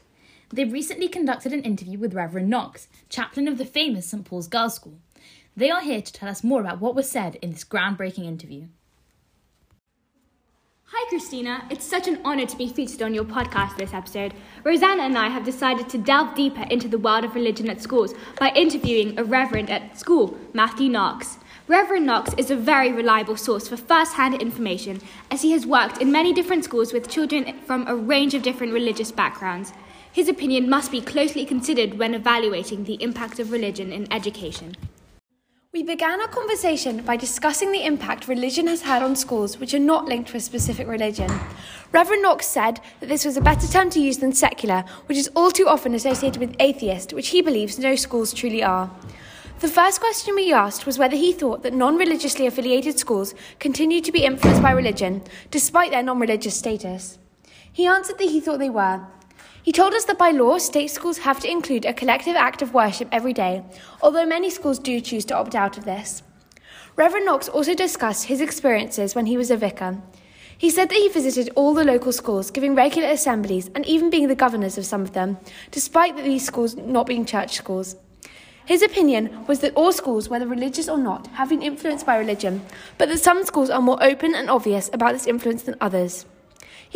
They 0.48 0.64
recently 0.64 1.08
conducted 1.08 1.52
an 1.52 1.64
interview 1.64 1.98
with 1.98 2.14
Reverend 2.14 2.48
Knox, 2.48 2.88
chaplain 3.10 3.46
of 3.46 3.58
the 3.58 3.66
famous 3.66 4.06
St. 4.06 4.24
Paul's 4.24 4.48
Girls' 4.48 4.76
School. 4.76 4.96
They 5.54 5.70
are 5.70 5.82
here 5.82 6.00
to 6.00 6.12
tell 6.14 6.30
us 6.30 6.42
more 6.42 6.62
about 6.62 6.80
what 6.80 6.94
was 6.94 7.10
said 7.10 7.34
in 7.42 7.52
this 7.52 7.62
groundbreaking 7.62 8.24
interview. 8.24 8.68
Hi, 10.90 11.04
Christina. 11.08 11.66
It's 11.68 11.84
such 11.84 12.06
an 12.06 12.20
honor 12.24 12.46
to 12.46 12.56
be 12.56 12.68
featured 12.68 13.02
on 13.02 13.12
your 13.12 13.24
podcast 13.24 13.76
this 13.76 13.92
episode. 13.92 14.32
Rosanna 14.62 15.02
and 15.02 15.18
I 15.18 15.28
have 15.28 15.44
decided 15.44 15.88
to 15.88 15.98
delve 15.98 16.36
deeper 16.36 16.62
into 16.70 16.86
the 16.86 16.96
world 16.96 17.24
of 17.24 17.34
religion 17.34 17.68
at 17.68 17.82
schools 17.82 18.14
by 18.38 18.50
interviewing 18.50 19.18
a 19.18 19.24
reverend 19.24 19.68
at 19.68 19.98
school, 19.98 20.38
Matthew 20.52 20.88
Knox. 20.88 21.38
Reverend 21.66 22.06
Knox 22.06 22.34
is 22.38 22.52
a 22.52 22.56
very 22.56 22.92
reliable 22.92 23.36
source 23.36 23.66
for 23.66 23.76
first 23.76 24.14
hand 24.14 24.40
information 24.40 25.00
as 25.28 25.42
he 25.42 25.50
has 25.50 25.66
worked 25.66 26.00
in 26.00 26.12
many 26.12 26.32
different 26.32 26.62
schools 26.62 26.92
with 26.92 27.10
children 27.10 27.58
from 27.66 27.84
a 27.88 27.96
range 27.96 28.34
of 28.34 28.44
different 28.44 28.72
religious 28.72 29.10
backgrounds. 29.10 29.72
His 30.12 30.28
opinion 30.28 30.70
must 30.70 30.92
be 30.92 31.00
closely 31.00 31.44
considered 31.44 31.98
when 31.98 32.14
evaluating 32.14 32.84
the 32.84 33.02
impact 33.02 33.40
of 33.40 33.50
religion 33.50 33.92
in 33.92 34.12
education. 34.12 34.76
We 35.76 35.82
began 35.82 36.22
our 36.22 36.28
conversation 36.28 37.02
by 37.02 37.18
discussing 37.18 37.70
the 37.70 37.84
impact 37.84 38.28
religion 38.28 38.66
has 38.66 38.80
had 38.80 39.02
on 39.02 39.14
schools 39.14 39.58
which 39.58 39.74
are 39.74 39.78
not 39.78 40.06
linked 40.06 40.30
to 40.30 40.38
a 40.38 40.40
specific 40.40 40.88
religion. 40.88 41.30
Reverend 41.92 42.22
Knox 42.22 42.46
said 42.46 42.80
that 43.00 43.10
this 43.10 43.26
was 43.26 43.36
a 43.36 43.42
better 43.42 43.66
term 43.66 43.90
to 43.90 44.00
use 44.00 44.16
than 44.16 44.32
secular, 44.32 44.86
which 45.04 45.18
is 45.18 45.28
all 45.36 45.50
too 45.50 45.68
often 45.68 45.92
associated 45.92 46.40
with 46.40 46.56
atheist, 46.60 47.12
which 47.12 47.28
he 47.28 47.42
believes 47.42 47.78
no 47.78 47.94
schools 47.94 48.32
truly 48.32 48.62
are. 48.62 48.90
The 49.60 49.68
first 49.68 50.00
question 50.00 50.34
we 50.34 50.50
asked 50.50 50.86
was 50.86 50.98
whether 50.98 51.14
he 51.14 51.34
thought 51.34 51.62
that 51.62 51.74
non 51.74 51.98
religiously 51.98 52.46
affiliated 52.46 52.98
schools 52.98 53.34
continued 53.58 54.04
to 54.04 54.12
be 54.12 54.24
influenced 54.24 54.62
by 54.62 54.70
religion, 54.70 55.24
despite 55.50 55.90
their 55.90 56.02
non 56.02 56.18
religious 56.18 56.56
status. 56.56 57.18
He 57.70 57.84
answered 57.84 58.16
that 58.16 58.30
he 58.30 58.40
thought 58.40 58.60
they 58.60 58.70
were, 58.70 59.06
he 59.66 59.72
told 59.72 59.94
us 59.94 60.04
that 60.04 60.16
by 60.16 60.30
law, 60.30 60.58
state 60.58 60.92
schools 60.92 61.18
have 61.18 61.40
to 61.40 61.50
include 61.50 61.84
a 61.84 61.92
collective 61.92 62.36
act 62.36 62.62
of 62.62 62.72
worship 62.72 63.08
every 63.10 63.32
day, 63.32 63.64
although 64.00 64.24
many 64.24 64.48
schools 64.48 64.78
do 64.78 65.00
choose 65.00 65.24
to 65.24 65.34
opt 65.34 65.56
out 65.56 65.76
of 65.76 65.84
this. 65.84 66.22
Reverend 66.94 67.26
Knox 67.26 67.48
also 67.48 67.74
discussed 67.74 68.26
his 68.26 68.40
experiences 68.40 69.16
when 69.16 69.26
he 69.26 69.36
was 69.36 69.50
a 69.50 69.56
vicar. 69.56 70.00
He 70.56 70.70
said 70.70 70.88
that 70.88 70.94
he 70.94 71.08
visited 71.08 71.50
all 71.56 71.74
the 71.74 71.82
local 71.82 72.12
schools, 72.12 72.52
giving 72.52 72.76
regular 72.76 73.08
assemblies 73.08 73.68
and 73.74 73.84
even 73.86 74.08
being 74.08 74.28
the 74.28 74.36
governors 74.36 74.78
of 74.78 74.86
some 74.86 75.02
of 75.02 75.14
them, 75.14 75.36
despite 75.72 76.16
these 76.16 76.46
schools 76.46 76.76
not 76.76 77.08
being 77.08 77.24
church 77.24 77.56
schools. 77.56 77.96
His 78.66 78.82
opinion 78.82 79.46
was 79.48 79.58
that 79.60 79.74
all 79.74 79.92
schools, 79.92 80.28
whether 80.28 80.46
religious 80.46 80.88
or 80.88 80.96
not, 80.96 81.26
have 81.38 81.48
been 81.48 81.60
influenced 81.60 82.06
by 82.06 82.18
religion, 82.18 82.64
but 82.98 83.08
that 83.08 83.18
some 83.18 83.42
schools 83.42 83.70
are 83.70 83.82
more 83.82 84.00
open 84.00 84.32
and 84.32 84.48
obvious 84.48 84.88
about 84.92 85.12
this 85.12 85.26
influence 85.26 85.64
than 85.64 85.74
others. 85.80 86.24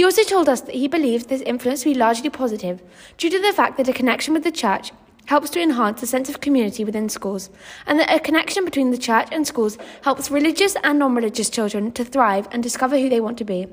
He 0.00 0.04
also 0.04 0.22
told 0.22 0.48
us 0.48 0.62
that 0.62 0.74
he 0.74 0.88
believes 0.88 1.26
this 1.26 1.42
influence 1.42 1.80
to 1.80 1.90
be 1.90 1.94
largely 1.94 2.30
positive, 2.30 2.80
due 3.18 3.28
to 3.28 3.38
the 3.38 3.52
fact 3.52 3.76
that 3.76 3.86
a 3.86 3.92
connection 3.92 4.32
with 4.32 4.44
the 4.44 4.50
church 4.50 4.92
helps 5.26 5.50
to 5.50 5.60
enhance 5.60 6.00
the 6.00 6.06
sense 6.06 6.30
of 6.30 6.40
community 6.40 6.84
within 6.84 7.10
schools, 7.10 7.50
and 7.86 8.00
that 8.00 8.10
a 8.10 8.18
connection 8.18 8.64
between 8.64 8.92
the 8.92 8.96
church 8.96 9.28
and 9.30 9.46
schools 9.46 9.76
helps 10.04 10.30
religious 10.30 10.74
and 10.82 10.98
non 10.98 11.14
religious 11.14 11.50
children 11.50 11.92
to 11.92 12.02
thrive 12.02 12.48
and 12.50 12.62
discover 12.62 12.98
who 12.98 13.10
they 13.10 13.20
want 13.20 13.36
to 13.36 13.44
be. 13.44 13.66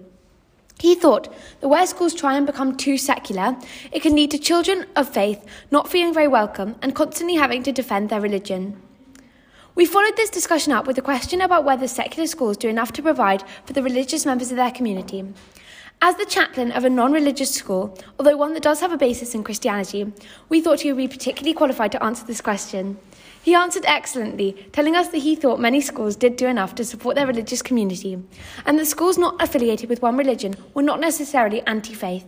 He 0.81 0.96
thought 0.96 1.34
that 1.62 1.69
where 1.69 1.88
schools 1.88 2.13
try 2.13 2.36
and 2.36 2.46
become 2.46 2.75
too 2.75 2.98
secular, 2.98 3.55
it 3.93 4.01
can 4.01 4.13
lead 4.13 4.31
to 4.31 4.38
children 4.38 4.86
of 4.98 5.07
faith 5.07 5.46
not 5.72 5.88
feeling 5.88 6.13
very 6.13 6.27
welcome 6.27 6.75
and 6.81 6.93
constantly 6.93 7.36
having 7.36 7.63
to 7.63 7.72
defend 7.72 8.10
their 8.10 8.19
religion. 8.19 8.81
We 9.75 9.86
followed 9.86 10.17
this 10.17 10.29
discussion 10.29 10.74
up 10.74 10.88
with 10.88 10.98
a 10.98 11.01
question 11.01 11.39
about 11.39 11.63
whether 11.63 11.88
secular 11.88 12.27
schools 12.27 12.57
do 12.57 12.67
enough 12.67 12.91
to 12.93 13.01
provide 13.01 13.43
for 13.63 13.72
the 13.72 13.81
religious 13.81 14.25
members 14.25 14.51
of 14.51 14.57
their 14.57 14.72
community. 14.72 15.24
As 15.99 16.15
the 16.15 16.25
chaplain 16.25 16.71
of 16.71 16.85
a 16.85 16.91
non 16.91 17.11
religious 17.11 17.53
school, 17.55 17.97
although 18.19 18.37
one 18.37 18.53
that 18.53 18.61
does 18.61 18.81
have 18.81 18.91
a 18.91 18.97
basis 18.97 19.33
in 19.33 19.43
Christianity, 19.43 20.13
we 20.47 20.61
thought 20.61 20.81
he 20.81 20.93
would 20.93 20.97
be 20.97 21.07
particularly 21.07 21.55
qualified 21.55 21.91
to 21.91 22.03
answer 22.03 22.23
this 22.23 22.39
question. 22.39 22.99
He 23.41 23.55
answered 23.55 23.83
excellently, 23.87 24.67
telling 24.71 24.95
us 24.95 25.07
that 25.07 25.19
he 25.19 25.35
thought 25.35 25.59
many 25.59 25.81
schools 25.81 26.15
did 26.15 26.35
do 26.35 26.45
enough 26.45 26.75
to 26.75 26.85
support 26.85 27.15
their 27.15 27.25
religious 27.25 27.63
community, 27.63 28.21
and 28.63 28.77
that 28.77 28.85
schools 28.85 29.17
not 29.17 29.41
affiliated 29.41 29.89
with 29.89 30.03
one 30.03 30.17
religion 30.17 30.55
were 30.75 30.83
not 30.83 30.99
necessarily 30.99 31.61
anti 31.65 31.95
faith. 31.95 32.25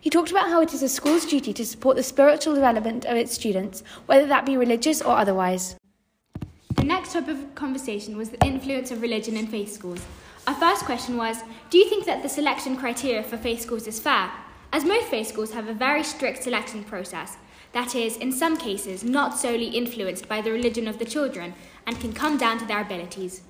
He 0.00 0.08
talked 0.08 0.30
about 0.30 0.48
how 0.48 0.62
it 0.62 0.72
is 0.72 0.82
a 0.82 0.88
school's 0.88 1.26
duty 1.26 1.52
to 1.52 1.66
support 1.66 1.96
the 1.96 2.02
spiritual 2.02 2.54
development 2.54 3.04
of 3.04 3.16
its 3.18 3.34
students, 3.34 3.82
whether 4.06 4.26
that 4.26 4.46
be 4.46 4.56
religious 4.56 5.02
or 5.02 5.18
otherwise. 5.18 5.76
The 6.76 6.84
next 6.84 7.12
topic 7.12 7.36
of 7.36 7.54
conversation 7.54 8.16
was 8.16 8.30
the 8.30 8.42
influence 8.46 8.90
of 8.90 9.02
religion 9.02 9.36
in 9.36 9.46
faith 9.46 9.74
schools. 9.74 10.00
Our 10.46 10.54
first 10.54 10.84
question 10.84 11.16
was 11.16 11.42
Do 11.70 11.78
you 11.78 11.88
think 11.88 12.04
that 12.04 12.22
the 12.22 12.28
selection 12.28 12.76
criteria 12.76 13.22
for 13.22 13.38
faith 13.38 13.62
schools 13.62 13.86
is 13.86 13.98
fair? 13.98 14.30
As 14.74 14.84
most 14.84 15.06
faith 15.06 15.28
schools 15.28 15.52
have 15.52 15.68
a 15.68 15.72
very 15.72 16.04
strict 16.04 16.42
selection 16.42 16.84
process, 16.84 17.38
that 17.72 17.94
is, 17.94 18.18
in 18.18 18.30
some 18.30 18.58
cases, 18.58 19.02
not 19.02 19.38
solely 19.38 19.68
influenced 19.68 20.28
by 20.28 20.42
the 20.42 20.52
religion 20.52 20.86
of 20.86 20.98
the 20.98 21.06
children 21.06 21.54
and 21.86 21.98
can 21.98 22.12
come 22.12 22.36
down 22.36 22.58
to 22.58 22.66
their 22.66 22.82
abilities. 22.82 23.40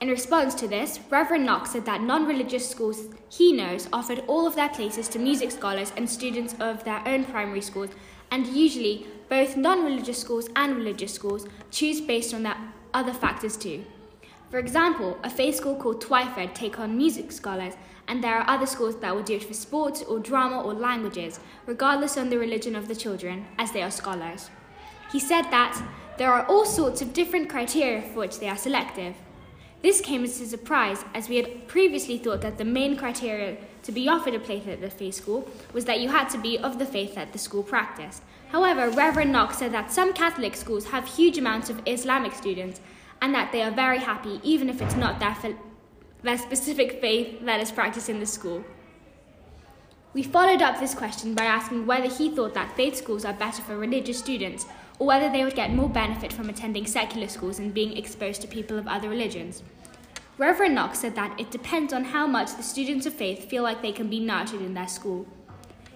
In 0.00 0.08
response 0.08 0.54
to 0.56 0.68
this, 0.68 1.00
Reverend 1.10 1.44
Knox 1.44 1.72
said 1.72 1.86
that 1.86 2.02
non 2.02 2.24
religious 2.24 2.68
schools 2.68 3.08
he 3.28 3.52
knows 3.52 3.88
offered 3.92 4.22
all 4.28 4.46
of 4.46 4.54
their 4.54 4.68
places 4.68 5.08
to 5.08 5.18
music 5.18 5.50
scholars 5.50 5.92
and 5.96 6.08
students 6.08 6.54
of 6.60 6.84
their 6.84 7.02
own 7.04 7.24
primary 7.24 7.62
schools, 7.62 7.90
and 8.30 8.46
usually 8.46 9.08
both 9.28 9.56
non 9.56 9.84
religious 9.84 10.20
schools 10.20 10.48
and 10.54 10.76
religious 10.76 11.12
schools 11.12 11.48
choose 11.72 12.00
based 12.00 12.32
on 12.32 12.44
their 12.44 12.56
other 12.92 13.12
factors 13.12 13.56
too. 13.56 13.84
For 14.50 14.58
example, 14.58 15.18
a 15.24 15.30
faith 15.30 15.56
school 15.56 15.74
called 15.74 16.02
Twyford 16.02 16.54
take 16.54 16.78
on 16.78 16.96
music 16.96 17.32
scholars, 17.32 17.74
and 18.06 18.22
there 18.22 18.36
are 18.36 18.48
other 18.48 18.66
schools 18.66 18.96
that 19.00 19.14
will 19.14 19.22
do 19.22 19.34
it 19.34 19.44
for 19.44 19.54
sports 19.54 20.02
or 20.02 20.18
drama 20.20 20.62
or 20.62 20.74
languages, 20.74 21.40
regardless 21.66 22.16
of 22.16 22.30
the 22.30 22.38
religion 22.38 22.76
of 22.76 22.86
the 22.86 22.94
children, 22.94 23.46
as 23.58 23.72
they 23.72 23.82
are 23.82 23.90
scholars. 23.90 24.50
He 25.10 25.18
said 25.18 25.44
that 25.50 25.82
there 26.18 26.32
are 26.32 26.46
all 26.46 26.64
sorts 26.64 27.02
of 27.02 27.12
different 27.12 27.48
criteria 27.48 28.02
for 28.02 28.20
which 28.20 28.38
they 28.38 28.48
are 28.48 28.56
selective. 28.56 29.16
This 29.82 30.00
came 30.00 30.24
as 30.24 30.40
a 30.40 30.46
surprise, 30.46 31.04
as 31.14 31.28
we 31.28 31.36
had 31.36 31.66
previously 31.66 32.16
thought 32.16 32.40
that 32.42 32.56
the 32.56 32.64
main 32.64 32.96
criteria 32.96 33.56
to 33.82 33.92
be 33.92 34.08
offered 34.08 34.34
a 34.34 34.38
place 34.38 34.66
at 34.66 34.80
the 34.80 34.88
faith 34.88 35.16
school 35.16 35.48
was 35.72 35.84
that 35.84 36.00
you 36.00 36.08
had 36.08 36.28
to 36.30 36.38
be 36.38 36.58
of 36.58 36.78
the 36.78 36.86
faith 36.86 37.14
that 37.16 37.32
the 37.32 37.38
school 37.38 37.62
practiced. 37.62 38.22
However, 38.48 38.88
Reverend 38.88 39.32
Knox 39.32 39.58
said 39.58 39.72
that 39.72 39.92
some 39.92 40.12
Catholic 40.12 40.56
schools 40.56 40.86
have 40.86 41.06
huge 41.06 41.36
amounts 41.36 41.68
of 41.68 41.82
Islamic 41.86 42.34
students, 42.34 42.80
and 43.24 43.34
that 43.34 43.52
they 43.52 43.62
are 43.62 43.70
very 43.70 44.00
happy 44.00 44.38
even 44.42 44.68
if 44.68 44.82
it's 44.82 44.96
not 44.96 45.18
their, 45.18 45.56
their 46.22 46.36
specific 46.36 47.00
faith 47.00 47.40
that 47.46 47.58
is 47.58 47.72
practiced 47.72 48.10
in 48.10 48.20
the 48.20 48.26
school. 48.26 48.62
We 50.12 50.22
followed 50.22 50.60
up 50.60 50.78
this 50.78 50.94
question 50.94 51.34
by 51.34 51.44
asking 51.44 51.86
whether 51.86 52.14
he 52.14 52.28
thought 52.28 52.52
that 52.52 52.76
faith 52.76 52.96
schools 52.96 53.24
are 53.24 53.32
better 53.32 53.62
for 53.62 53.78
religious 53.78 54.18
students 54.18 54.66
or 54.98 55.06
whether 55.06 55.32
they 55.32 55.42
would 55.42 55.54
get 55.54 55.72
more 55.72 55.88
benefit 55.88 56.34
from 56.34 56.50
attending 56.50 56.84
secular 56.84 57.26
schools 57.26 57.58
and 57.58 57.72
being 57.72 57.96
exposed 57.96 58.42
to 58.42 58.46
people 58.46 58.76
of 58.76 58.86
other 58.86 59.08
religions. 59.08 59.62
Reverend 60.36 60.74
Knox 60.74 60.98
said 60.98 61.14
that 61.14 61.40
it 61.40 61.50
depends 61.50 61.94
on 61.94 62.04
how 62.04 62.26
much 62.26 62.54
the 62.54 62.62
students 62.62 63.06
of 63.06 63.14
faith 63.14 63.48
feel 63.48 63.62
like 63.62 63.80
they 63.80 63.92
can 63.92 64.10
be 64.10 64.20
nurtured 64.20 64.60
in 64.60 64.74
their 64.74 64.86
school. 64.86 65.26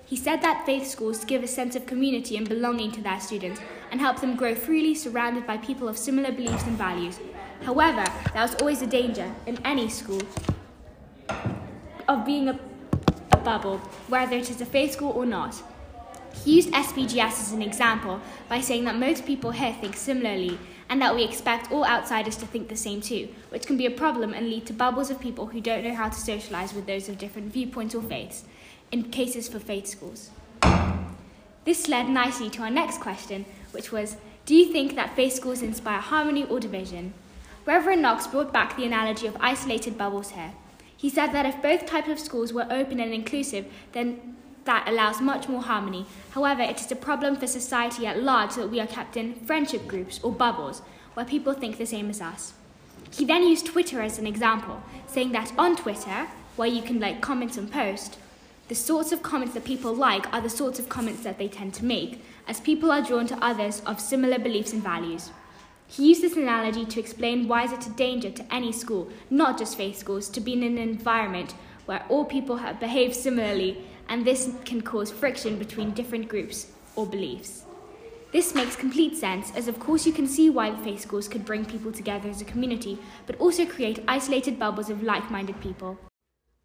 He 0.06 0.16
said 0.16 0.40
that 0.40 0.64
faith 0.64 0.87
schools 0.87 1.26
give 1.26 1.42
a 1.42 1.47
sense 1.47 1.76
of 1.76 1.85
community 1.85 2.38
and 2.38 2.49
belonging 2.49 2.90
to 2.92 3.02
their 3.02 3.20
students 3.20 3.61
and 3.90 4.00
help 4.00 4.21
them 4.21 4.37
grow 4.37 4.54
freely 4.54 4.95
surrounded 4.95 5.47
by 5.47 5.57
people 5.57 5.88
of 5.88 5.97
similar 5.97 6.33
beliefs 6.33 6.64
and 6.64 6.76
values. 6.76 7.18
However, 7.62 8.04
there 8.33 8.45
is 8.45 8.54
always 8.57 8.83
a 8.83 8.87
danger 8.87 9.33
in 9.47 9.59
any 9.64 9.88
school 9.88 10.23
of 12.09 12.25
being 12.25 12.49
a, 12.49 12.59
a 13.33 13.37
bubble, 13.38 13.78
whether 14.09 14.37
it 14.37 14.50
is 14.50 14.61
a 14.61 14.66
faith 14.66 14.92
school 14.92 15.11
or 15.11 15.26
not. 15.26 15.62
He 16.45 16.57
used 16.57 16.71
SPGS 16.71 17.40
as 17.40 17.52
an 17.52 17.62
example 17.62 18.21
by 18.49 18.61
saying 18.61 18.85
that 18.85 18.97
most 18.97 19.26
people 19.26 19.50
here 19.50 19.75
think 19.80 19.97
similarly 19.97 20.59
and 20.88 21.02
that 21.02 21.14
we 21.14 21.25
expect 21.25 21.71
all 21.71 21.85
outsiders 21.85 22.37
to 22.37 22.47
think 22.47 22.68
the 22.68 22.76
same 22.76 23.00
too, 23.00 23.28
which 23.50 23.66
can 23.66 23.76
be 23.76 23.87
a 23.87 23.90
problem 23.90 24.33
and 24.33 24.49
lead 24.49 24.66
to 24.66 24.73
bubbles 24.73 25.11
of 25.11 25.21
people 25.21 25.47
who 25.47 25.61
don't 25.61 25.85
know 25.85 25.95
how 25.95 26.09
to 26.09 26.18
socialize 26.18 26.73
with 26.73 26.87
those 26.87 27.09
of 27.09 27.18
different 27.18 27.52
viewpoints 27.52 27.95
or 27.95 28.02
faiths 28.02 28.45
in 28.90 29.04
cases 29.04 29.49
for 29.49 29.59
faith 29.59 29.87
schools. 29.87 30.30
This 31.64 31.88
led 31.88 32.09
nicely 32.09 32.49
to 32.50 32.62
our 32.62 32.71
next 32.71 33.00
question, 33.00 33.45
which 33.72 33.92
was 33.92 34.16
Do 34.46 34.54
you 34.54 34.72
think 34.72 34.94
that 34.94 35.14
faith 35.14 35.34
schools 35.34 35.62
inspire 35.62 36.00
harmony 36.00 36.44
or 36.44 36.60
division? 36.60 37.14
Reverend 37.66 38.02
Knox 38.02 38.26
brought 38.26 38.52
back 38.52 38.76
the 38.76 38.87
analogy 38.87 39.26
of 39.26 39.37
isolated 39.40 39.98
bubbles 39.98 40.30
here. 40.30 40.52
He 40.96 41.10
said 41.10 41.32
that 41.32 41.46
if 41.46 41.62
both 41.62 41.87
types 41.87 42.08
of 42.08 42.18
schools 42.18 42.52
were 42.52 42.66
open 42.70 42.98
and 42.98 43.12
inclusive, 43.12 43.66
then 43.92 44.37
that 44.64 44.88
allows 44.88 45.20
much 45.20 45.48
more 45.48 45.62
harmony. 45.62 46.06
However, 46.30 46.62
it 46.62 46.80
is 46.80 46.90
a 46.90 46.96
problem 46.96 47.37
for 47.37 47.46
society 47.46 48.06
at 48.06 48.22
large 48.22 48.54
that 48.54 48.70
we 48.70 48.80
are 48.80 48.87
kept 48.87 49.16
in 49.16 49.34
friendship 49.34 49.87
groups 49.87 50.18
or 50.22 50.32
bubbles 50.32 50.82
where 51.14 51.25
people 51.25 51.52
think 51.52 51.78
the 51.78 51.87
same 51.87 52.10
as 52.10 52.20
us. 52.20 52.52
He 53.10 53.25
then 53.25 53.46
used 53.46 53.66
Twitter 53.66 54.00
as 54.00 54.18
an 54.18 54.26
example, 54.26 54.82
saying 55.06 55.32
that 55.32 55.52
on 55.58 55.76
Twitter, 55.76 56.28
where 56.56 56.68
you 56.68 56.82
can 56.82 57.00
like 57.00 57.20
comments 57.20 57.56
and 57.56 57.70
post, 57.70 58.18
the 58.68 58.75
sorts 58.75 59.12
of 59.12 59.22
comments 59.22 59.54
that 59.54 59.64
people 59.64 59.94
like 59.94 60.32
are 60.32 60.40
the 60.40 60.50
sorts 60.50 60.78
of 60.78 60.88
comments 60.88 61.22
that 61.22 61.38
they 61.38 61.48
tend 61.48 61.72
to 61.75 61.84
make, 61.84 62.22
as 62.49 62.61
people 62.61 62.90
are 62.90 63.02
drawn 63.02 63.26
to 63.28 63.45
others 63.45 63.81
of 63.87 64.00
similar 64.00 64.38
beliefs 64.38 64.73
and 64.73 64.83
values. 64.83 65.31
He 65.87 66.09
used 66.09 66.23
this 66.23 66.37
analogy 66.37 66.85
to 66.87 67.00
explain 67.00 67.47
why 67.47 67.64
is 67.64 67.73
it 67.73 67.87
a 67.87 67.90
danger 67.90 68.31
to 68.31 68.55
any 68.55 68.73
school, 68.73 69.09
not 69.31 69.59
just 69.59 69.76
faith 69.76 69.97
schools, 69.97 70.28
to 70.31 70.40
be 70.40 70.55
in 70.55 70.62
an 70.62 70.78
environment 70.78 71.55
where 71.87 72.05
all 72.09 72.25
people 72.25 72.57
have 72.57 72.81
behave 72.81 73.14
similarly, 73.14 73.78
and 74.09 74.25
this 74.25 74.50
can 74.64 74.83
cause 74.83 75.11
friction 75.11 75.59
between 75.59 75.93
different 75.93 76.28
groups 76.28 76.73
or 76.97 77.07
beliefs. 77.07 77.64
This 78.33 78.55
makes 78.55 78.76
complete 78.76 79.17
sense, 79.17 79.50
as 79.55 79.69
of 79.69 79.81
course 79.81 80.07
you 80.07 80.12
can 80.12 80.26
see 80.26 80.50
why 80.50 80.75
faith 80.76 81.00
schools 81.00 81.28
could 81.28 81.47
bring 81.47 81.64
people 81.64 81.93
together 81.93 82.28
as 82.28 82.43
a 82.43 82.45
community, 82.45 82.99
but 83.26 83.40
also 83.40 83.64
create 83.64 84.05
isolated 84.07 84.59
bubbles 84.59 84.90
of 84.90 85.02
like 85.02 85.31
minded 85.31 85.59
people. 85.62 85.99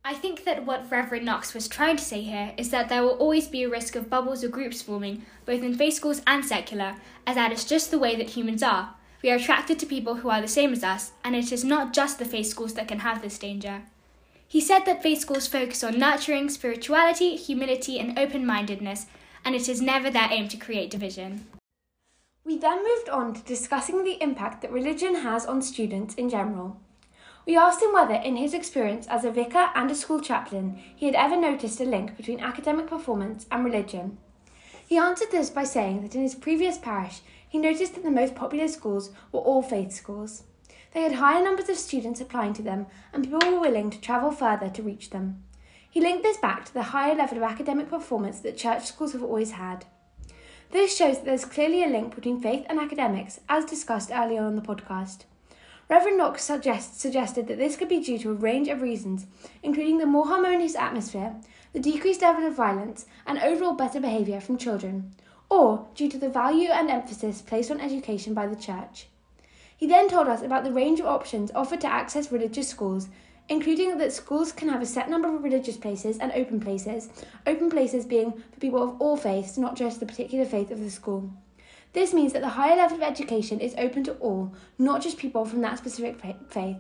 I 0.06 0.14
think 0.14 0.44
that 0.44 0.66
what 0.66 0.92
Reverend 0.92 1.26
Knox 1.26 1.54
was 1.54 1.70
trying 1.70 1.96
to 1.96 2.04
say 2.04 2.22
here 2.22 2.54
is 2.58 2.72
that 2.72 2.90
there 2.90 3.04
will 3.04 3.18
always 3.18 3.48
be 3.48 3.64
a 3.64 3.70
risk 3.70 3.96
of 3.96 4.10
bubbles 4.10 4.44
or 4.44 4.50
groups 4.50 4.82
forming, 4.82 5.26
both 5.46 5.64
in 5.64 5.76
faith 5.76 5.94
schools 5.94 6.22
and 6.28 6.44
secular, 6.44 6.98
as 7.26 7.36
that 7.36 7.54
is 7.54 7.64
just 7.64 7.90
the 7.90 7.98
way 7.98 8.14
that 8.18 8.32
humans 8.32 8.62
are. 8.62 8.96
We 9.22 9.32
are 9.32 9.38
attracted 9.38 9.80
to 9.80 9.86
people 9.86 10.16
who 10.16 10.30
are 10.30 10.42
the 10.42 10.48
same 10.50 10.74
as 10.74 10.84
us, 10.84 11.14
and 11.24 11.38
it 11.38 11.54
is 11.54 11.64
not 11.64 11.94
just 11.94 12.20
the 12.20 12.26
faith 12.26 12.48
schools 12.48 12.74
that 12.74 12.90
can 12.90 13.00
have 13.00 13.22
this 13.22 13.40
danger. 13.40 13.84
He 14.46 14.60
said 14.60 14.84
that 14.86 15.02
faith 15.02 15.22
schools 15.22 15.48
focus 15.48 15.86
on 15.86 15.98
nurturing 15.98 16.50
spirituality, 16.50 17.38
humility, 17.38 17.98
and 17.98 18.20
open 18.20 18.46
mindedness, 18.46 19.06
and 19.46 19.56
it 19.56 19.70
is 19.70 19.82
never 19.82 20.12
their 20.12 20.28
aim 20.30 20.50
to 20.50 20.58
create 20.58 20.92
division. 20.92 21.48
We 22.44 22.58
then 22.58 22.84
moved 22.84 23.08
on 23.08 23.34
to 23.36 23.42
discussing 23.44 24.04
the 24.04 24.22
impact 24.22 24.62
that 24.62 24.72
religion 24.72 25.16
has 25.16 25.46
on 25.46 25.62
students 25.62 26.14
in 26.16 26.30
general. 26.30 26.82
We 27.46 27.58
asked 27.58 27.82
him 27.82 27.92
whether, 27.94 28.14
in 28.14 28.38
his 28.38 28.54
experience 28.54 29.06
as 29.08 29.26
a 29.26 29.32
vicar 29.32 29.70
and 29.76 29.92
a 29.92 29.96
school 29.96 30.22
chaplain, 30.22 30.82
he 30.96 31.08
had 31.08 31.16
ever 31.16 31.36
noticed 31.36 31.82
a 31.82 31.86
link 31.86 32.16
between 32.16 32.40
academic 32.40 32.88
performance 32.88 33.46
and 33.52 33.66
religion. 33.66 34.18
He 34.88 34.98
answered 34.98 35.32
this 35.32 35.50
by 35.50 35.66
saying 35.66 36.04
that 36.04 36.16
in 36.16 36.22
his 36.22 36.36
previous 36.36 36.78
parish, 36.78 37.22
he 37.48 37.58
noticed 37.58 37.96
that 37.96 38.04
the 38.04 38.12
most 38.12 38.36
popular 38.36 38.68
schools 38.68 39.12
were 39.32 39.42
all 39.42 39.62
faith 39.62 39.92
schools. 39.92 40.44
They 40.94 41.02
had 41.02 41.14
higher 41.14 41.44
numbers 41.44 41.70
of 41.70 41.78
students 41.78 42.22
applying 42.22 42.54
to 42.54 42.62
them, 42.62 42.86
and 43.12 43.24
people 43.24 43.52
were 43.52 43.60
willing 43.60 43.90
to 43.90 44.00
travel 44.00 44.32
further 44.32 44.70
to 44.70 44.84
reach 44.84 45.10
them. 45.10 45.44
He 45.90 46.00
linked 46.02 46.24
this 46.24 46.38
back 46.38 46.66
to 46.66 46.74
the 46.74 46.84
higher 46.84 47.14
level 47.14 47.38
of 47.38 47.44
academic 47.44 47.90
performance 47.90 48.40
that 48.40 48.58
church 48.58 48.86
schools 48.86 49.14
have 49.14 49.24
always 49.24 49.52
had. 49.52 49.86
This 50.72 50.96
shows 50.96 51.18
that 51.18 51.26
there's 51.26 51.46
clearly 51.46 51.84
a 51.84 51.88
link 51.88 52.16
between 52.16 52.42
faith 52.42 52.66
and 52.70 52.80
academics, 52.80 53.40
as 53.50 53.66
discussed 53.66 54.12
earlier 54.12 54.42
on 54.44 54.56
the 54.56 54.62
podcast. 54.62 55.26
Reverend 55.90 56.18
Knox 56.18 56.44
suggest, 56.44 57.00
suggested 57.00 57.48
that 57.48 57.58
this 57.58 57.76
could 57.76 57.90
be 57.90 58.00
due 58.00 58.18
to 58.20 58.32
a 58.32 58.36
range 58.36 58.70
of 58.70 58.82
reasons, 58.82 59.26
including 59.62 59.98
the 59.98 60.06
more 60.06 60.28
harmonious 60.28 60.76
atmosphere, 60.76 61.36
the 61.74 61.80
decreased 61.80 62.22
level 62.22 62.46
of 62.46 62.56
violence, 62.56 63.06
and 63.28 63.38
overall 63.40 63.74
better 63.74 64.00
behaviour 64.00 64.40
from 64.40 64.58
children, 64.58 65.12
or 65.50 65.86
due 65.94 66.10
to 66.10 66.18
the 66.18 66.30
value 66.30 66.70
and 66.70 66.90
emphasis 66.90 67.42
placed 67.42 67.70
on 67.70 67.82
education 67.82 68.34
by 68.34 68.48
the 68.48 68.56
Church. 68.56 69.08
He 69.76 69.86
then 69.86 70.08
told 70.08 70.30
us 70.30 70.42
about 70.42 70.64
the 70.64 70.72
range 70.72 71.02
of 71.02 71.06
options 71.06 71.52
offered 71.54 71.82
to 71.82 71.92
access 71.92 72.32
religious 72.32 72.70
schools, 72.70 73.10
including 73.50 73.98
that 73.98 74.14
schools 74.14 74.54
can 74.54 74.70
have 74.70 74.82
a 74.82 74.86
set 74.86 75.10
number 75.10 75.28
of 75.28 75.44
religious 75.44 75.76
places 75.76 76.18
and 76.20 76.32
open 76.32 76.62
places, 76.62 77.10
open 77.46 77.70
places 77.70 78.06
being 78.06 78.32
for 78.32 78.60
people 78.62 78.82
of 78.82 79.02
all 79.02 79.18
faiths, 79.18 79.58
not 79.58 79.76
just 79.76 80.00
the 80.00 80.06
particular 80.06 80.46
faith 80.46 80.72
of 80.72 80.80
the 80.80 80.90
school. 80.90 81.30
This 81.94 82.14
means 82.14 82.34
that 82.34 82.42
the 82.42 82.50
higher 82.50 82.76
level 82.76 82.98
of 82.98 83.04
education 83.04 83.60
is 83.60 83.76
open 83.78 84.04
to 84.06 84.14
all, 84.14 84.52
not 84.78 85.02
just 85.02 85.18
people 85.18 85.46
from 85.46 85.62
that 85.62 85.78
specific 85.78 86.20
faith. 86.50 86.78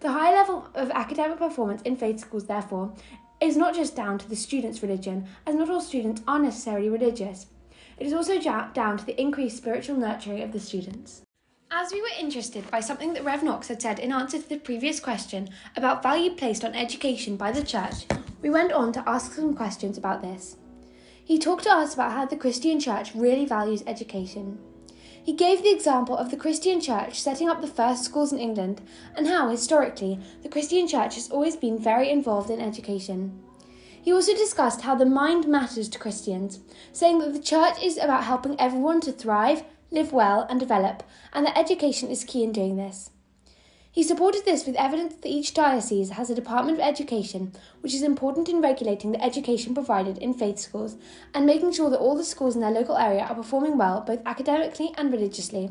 The 0.00 0.12
high 0.12 0.32
level 0.32 0.68
of 0.74 0.90
academic 0.90 1.38
performance 1.38 1.82
in 1.82 1.96
faith 1.96 2.20
schools, 2.20 2.46
therefore, 2.46 2.94
is 3.40 3.56
not 3.56 3.74
just 3.74 3.94
down 3.94 4.18
to 4.18 4.28
the 4.28 4.36
students' 4.36 4.82
religion, 4.82 5.26
as 5.46 5.54
not 5.54 5.68
all 5.68 5.80
students 5.80 6.22
are 6.26 6.38
necessarily 6.38 6.88
religious. 6.88 7.46
It 7.98 8.06
is 8.06 8.12
also 8.12 8.40
down 8.40 8.96
to 8.96 9.04
the 9.04 9.20
increased 9.20 9.58
spiritual 9.58 9.96
nurturing 9.96 10.42
of 10.42 10.52
the 10.52 10.60
students. 10.60 11.22
As 11.70 11.92
we 11.92 12.00
were 12.00 12.08
interested 12.18 12.68
by 12.70 12.80
something 12.80 13.12
that 13.12 13.24
Rev 13.24 13.42
Knox 13.42 13.68
had 13.68 13.82
said 13.82 13.98
in 13.98 14.12
answer 14.12 14.38
to 14.38 14.48
the 14.48 14.56
previous 14.56 14.98
question 15.00 15.50
about 15.76 16.02
value 16.02 16.30
placed 16.30 16.64
on 16.64 16.74
education 16.74 17.36
by 17.36 17.52
the 17.52 17.62
church, 17.62 18.06
we 18.40 18.48
went 18.48 18.72
on 18.72 18.92
to 18.92 19.06
ask 19.06 19.34
some 19.34 19.54
questions 19.54 19.98
about 19.98 20.22
this. 20.22 20.56
He 21.28 21.38
talked 21.38 21.64
to 21.64 21.70
us 21.70 21.92
about 21.92 22.12
how 22.12 22.24
the 22.24 22.38
Christian 22.38 22.80
Church 22.80 23.14
really 23.14 23.44
values 23.44 23.84
education. 23.86 24.58
He 25.22 25.34
gave 25.34 25.62
the 25.62 25.70
example 25.70 26.16
of 26.16 26.30
the 26.30 26.38
Christian 26.38 26.80
Church 26.80 27.20
setting 27.20 27.50
up 27.50 27.60
the 27.60 27.66
first 27.66 28.02
schools 28.02 28.32
in 28.32 28.38
England 28.38 28.80
and 29.14 29.26
how, 29.26 29.50
historically, 29.50 30.18
the 30.42 30.48
Christian 30.48 30.88
Church 30.88 31.16
has 31.16 31.28
always 31.28 31.54
been 31.54 31.78
very 31.78 32.08
involved 32.08 32.48
in 32.48 32.62
education. 32.62 33.38
He 34.00 34.10
also 34.10 34.32
discussed 34.32 34.80
how 34.80 34.94
the 34.94 35.04
mind 35.04 35.46
matters 35.46 35.90
to 35.90 35.98
Christians, 35.98 36.60
saying 36.94 37.18
that 37.18 37.34
the 37.34 37.42
church 37.42 37.76
is 37.82 37.98
about 37.98 38.24
helping 38.24 38.58
everyone 38.58 39.02
to 39.02 39.12
thrive, 39.12 39.64
live 39.90 40.14
well, 40.14 40.46
and 40.48 40.58
develop, 40.58 41.02
and 41.34 41.44
that 41.44 41.58
education 41.58 42.08
is 42.08 42.24
key 42.24 42.42
in 42.42 42.52
doing 42.52 42.76
this. 42.76 43.10
He 43.98 44.04
supported 44.04 44.44
this 44.44 44.64
with 44.64 44.76
evidence 44.76 45.16
that 45.16 45.28
each 45.28 45.54
diocese 45.54 46.10
has 46.10 46.30
a 46.30 46.34
Department 46.36 46.78
of 46.78 46.84
Education, 46.84 47.50
which 47.80 47.92
is 47.92 48.04
important 48.04 48.48
in 48.48 48.60
regulating 48.60 49.10
the 49.10 49.20
education 49.20 49.74
provided 49.74 50.18
in 50.18 50.34
faith 50.34 50.60
schools 50.60 50.96
and 51.34 51.44
making 51.44 51.72
sure 51.72 51.90
that 51.90 51.98
all 51.98 52.16
the 52.16 52.22
schools 52.22 52.54
in 52.54 52.60
their 52.60 52.70
local 52.70 52.96
area 52.96 53.22
are 53.24 53.34
performing 53.34 53.76
well 53.76 54.00
both 54.02 54.20
academically 54.24 54.92
and 54.96 55.10
religiously. 55.10 55.70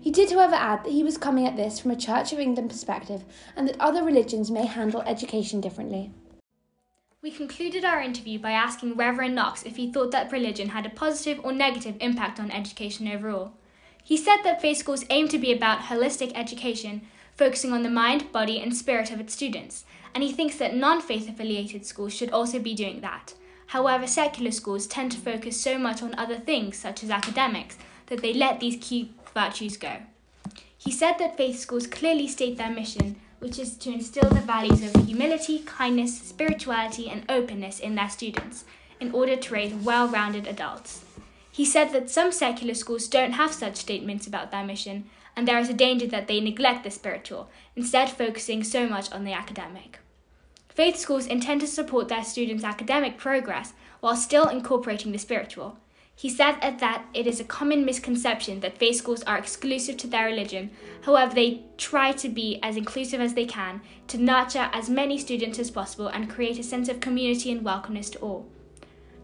He 0.00 0.10
did, 0.10 0.30
however, 0.30 0.54
add 0.54 0.82
that 0.84 0.94
he 0.94 1.04
was 1.04 1.18
coming 1.18 1.46
at 1.46 1.58
this 1.58 1.78
from 1.78 1.90
a 1.90 1.94
Church 1.94 2.32
of 2.32 2.38
England 2.38 2.70
perspective 2.70 3.22
and 3.54 3.68
that 3.68 3.78
other 3.78 4.02
religions 4.02 4.50
may 4.50 4.64
handle 4.64 5.02
education 5.02 5.60
differently. 5.60 6.10
We 7.20 7.30
concluded 7.30 7.84
our 7.84 8.00
interview 8.00 8.38
by 8.38 8.52
asking 8.52 8.96
Reverend 8.96 9.34
Knox 9.34 9.62
if 9.64 9.76
he 9.76 9.92
thought 9.92 10.10
that 10.12 10.32
religion 10.32 10.70
had 10.70 10.86
a 10.86 10.88
positive 10.88 11.38
or 11.44 11.52
negative 11.52 11.96
impact 12.00 12.40
on 12.40 12.50
education 12.50 13.08
overall. 13.08 13.52
He 14.02 14.16
said 14.16 14.38
that 14.42 14.62
faith 14.62 14.78
schools 14.78 15.04
aim 15.10 15.28
to 15.28 15.38
be 15.38 15.52
about 15.52 15.80
holistic 15.80 16.32
education, 16.34 17.02
focusing 17.36 17.72
on 17.72 17.82
the 17.82 17.90
mind, 17.90 18.32
body, 18.32 18.60
and 18.60 18.76
spirit 18.76 19.10
of 19.10 19.20
its 19.20 19.34
students, 19.34 19.84
and 20.14 20.22
he 20.22 20.32
thinks 20.32 20.56
that 20.56 20.74
non 20.74 21.00
faith 21.00 21.28
affiliated 21.28 21.86
schools 21.86 22.14
should 22.14 22.30
also 22.30 22.58
be 22.58 22.74
doing 22.74 23.00
that. 23.00 23.34
However, 23.68 24.06
secular 24.06 24.50
schools 24.50 24.86
tend 24.86 25.12
to 25.12 25.18
focus 25.18 25.60
so 25.60 25.78
much 25.78 26.02
on 26.02 26.14
other 26.18 26.38
things, 26.38 26.76
such 26.76 27.02
as 27.02 27.10
academics, 27.10 27.78
that 28.06 28.20
they 28.20 28.34
let 28.34 28.60
these 28.60 28.78
key 28.80 29.12
virtues 29.34 29.76
go. 29.76 29.96
He 30.76 30.90
said 30.90 31.14
that 31.18 31.36
faith 31.36 31.58
schools 31.58 31.86
clearly 31.86 32.28
state 32.28 32.58
their 32.58 32.70
mission 32.70 33.16
which 33.42 33.58
is 33.58 33.76
to 33.76 33.90
instill 33.90 34.30
the 34.30 34.40
values 34.40 34.84
of 34.84 35.04
humility, 35.04 35.58
kindness, 35.66 36.16
spirituality, 36.16 37.10
and 37.10 37.24
openness 37.28 37.80
in 37.80 37.96
their 37.96 38.08
students 38.08 38.64
in 39.00 39.10
order 39.10 39.34
to 39.34 39.52
raise 39.52 39.74
well 39.74 40.06
rounded 40.06 40.46
adults. 40.46 41.04
He 41.50 41.64
said 41.64 41.92
that 41.92 42.08
some 42.08 42.30
secular 42.30 42.74
schools 42.74 43.08
don't 43.08 43.32
have 43.32 43.52
such 43.52 43.74
statements 43.74 44.28
about 44.28 44.52
their 44.52 44.64
mission, 44.64 45.10
and 45.36 45.48
there 45.48 45.58
is 45.58 45.68
a 45.68 45.74
danger 45.74 46.06
that 46.06 46.28
they 46.28 46.40
neglect 46.40 46.84
the 46.84 46.90
spiritual, 46.90 47.48
instead, 47.76 48.10
focusing 48.10 48.62
so 48.62 48.86
much 48.86 49.10
on 49.12 49.24
the 49.24 49.32
academic. 49.32 49.98
Faith 50.68 50.96
schools 50.96 51.26
intend 51.26 51.60
to 51.60 51.66
support 51.66 52.08
their 52.08 52.24
students' 52.24 52.64
academic 52.64 53.18
progress 53.18 53.74
while 54.00 54.16
still 54.16 54.48
incorporating 54.48 55.12
the 55.12 55.18
spiritual. 55.18 55.78
He 56.14 56.28
said 56.28 56.60
that 56.60 57.04
it 57.14 57.26
is 57.26 57.40
a 57.40 57.44
common 57.44 57.84
misconception 57.84 58.60
that 58.60 58.78
faith 58.78 58.96
schools 58.96 59.22
are 59.24 59.38
exclusive 59.38 59.96
to 59.98 60.06
their 60.06 60.26
religion. 60.26 60.70
However, 61.02 61.34
they 61.34 61.62
try 61.78 62.12
to 62.12 62.28
be 62.28 62.58
as 62.62 62.76
inclusive 62.76 63.20
as 63.20 63.34
they 63.34 63.46
can 63.46 63.80
to 64.08 64.18
nurture 64.18 64.70
as 64.72 64.90
many 64.90 65.18
students 65.18 65.58
as 65.58 65.70
possible 65.70 66.08
and 66.08 66.30
create 66.30 66.58
a 66.58 66.62
sense 66.62 66.88
of 66.88 67.00
community 67.00 67.50
and 67.50 67.64
welcomeness 67.64 68.10
to 68.12 68.18
all. 68.18 68.46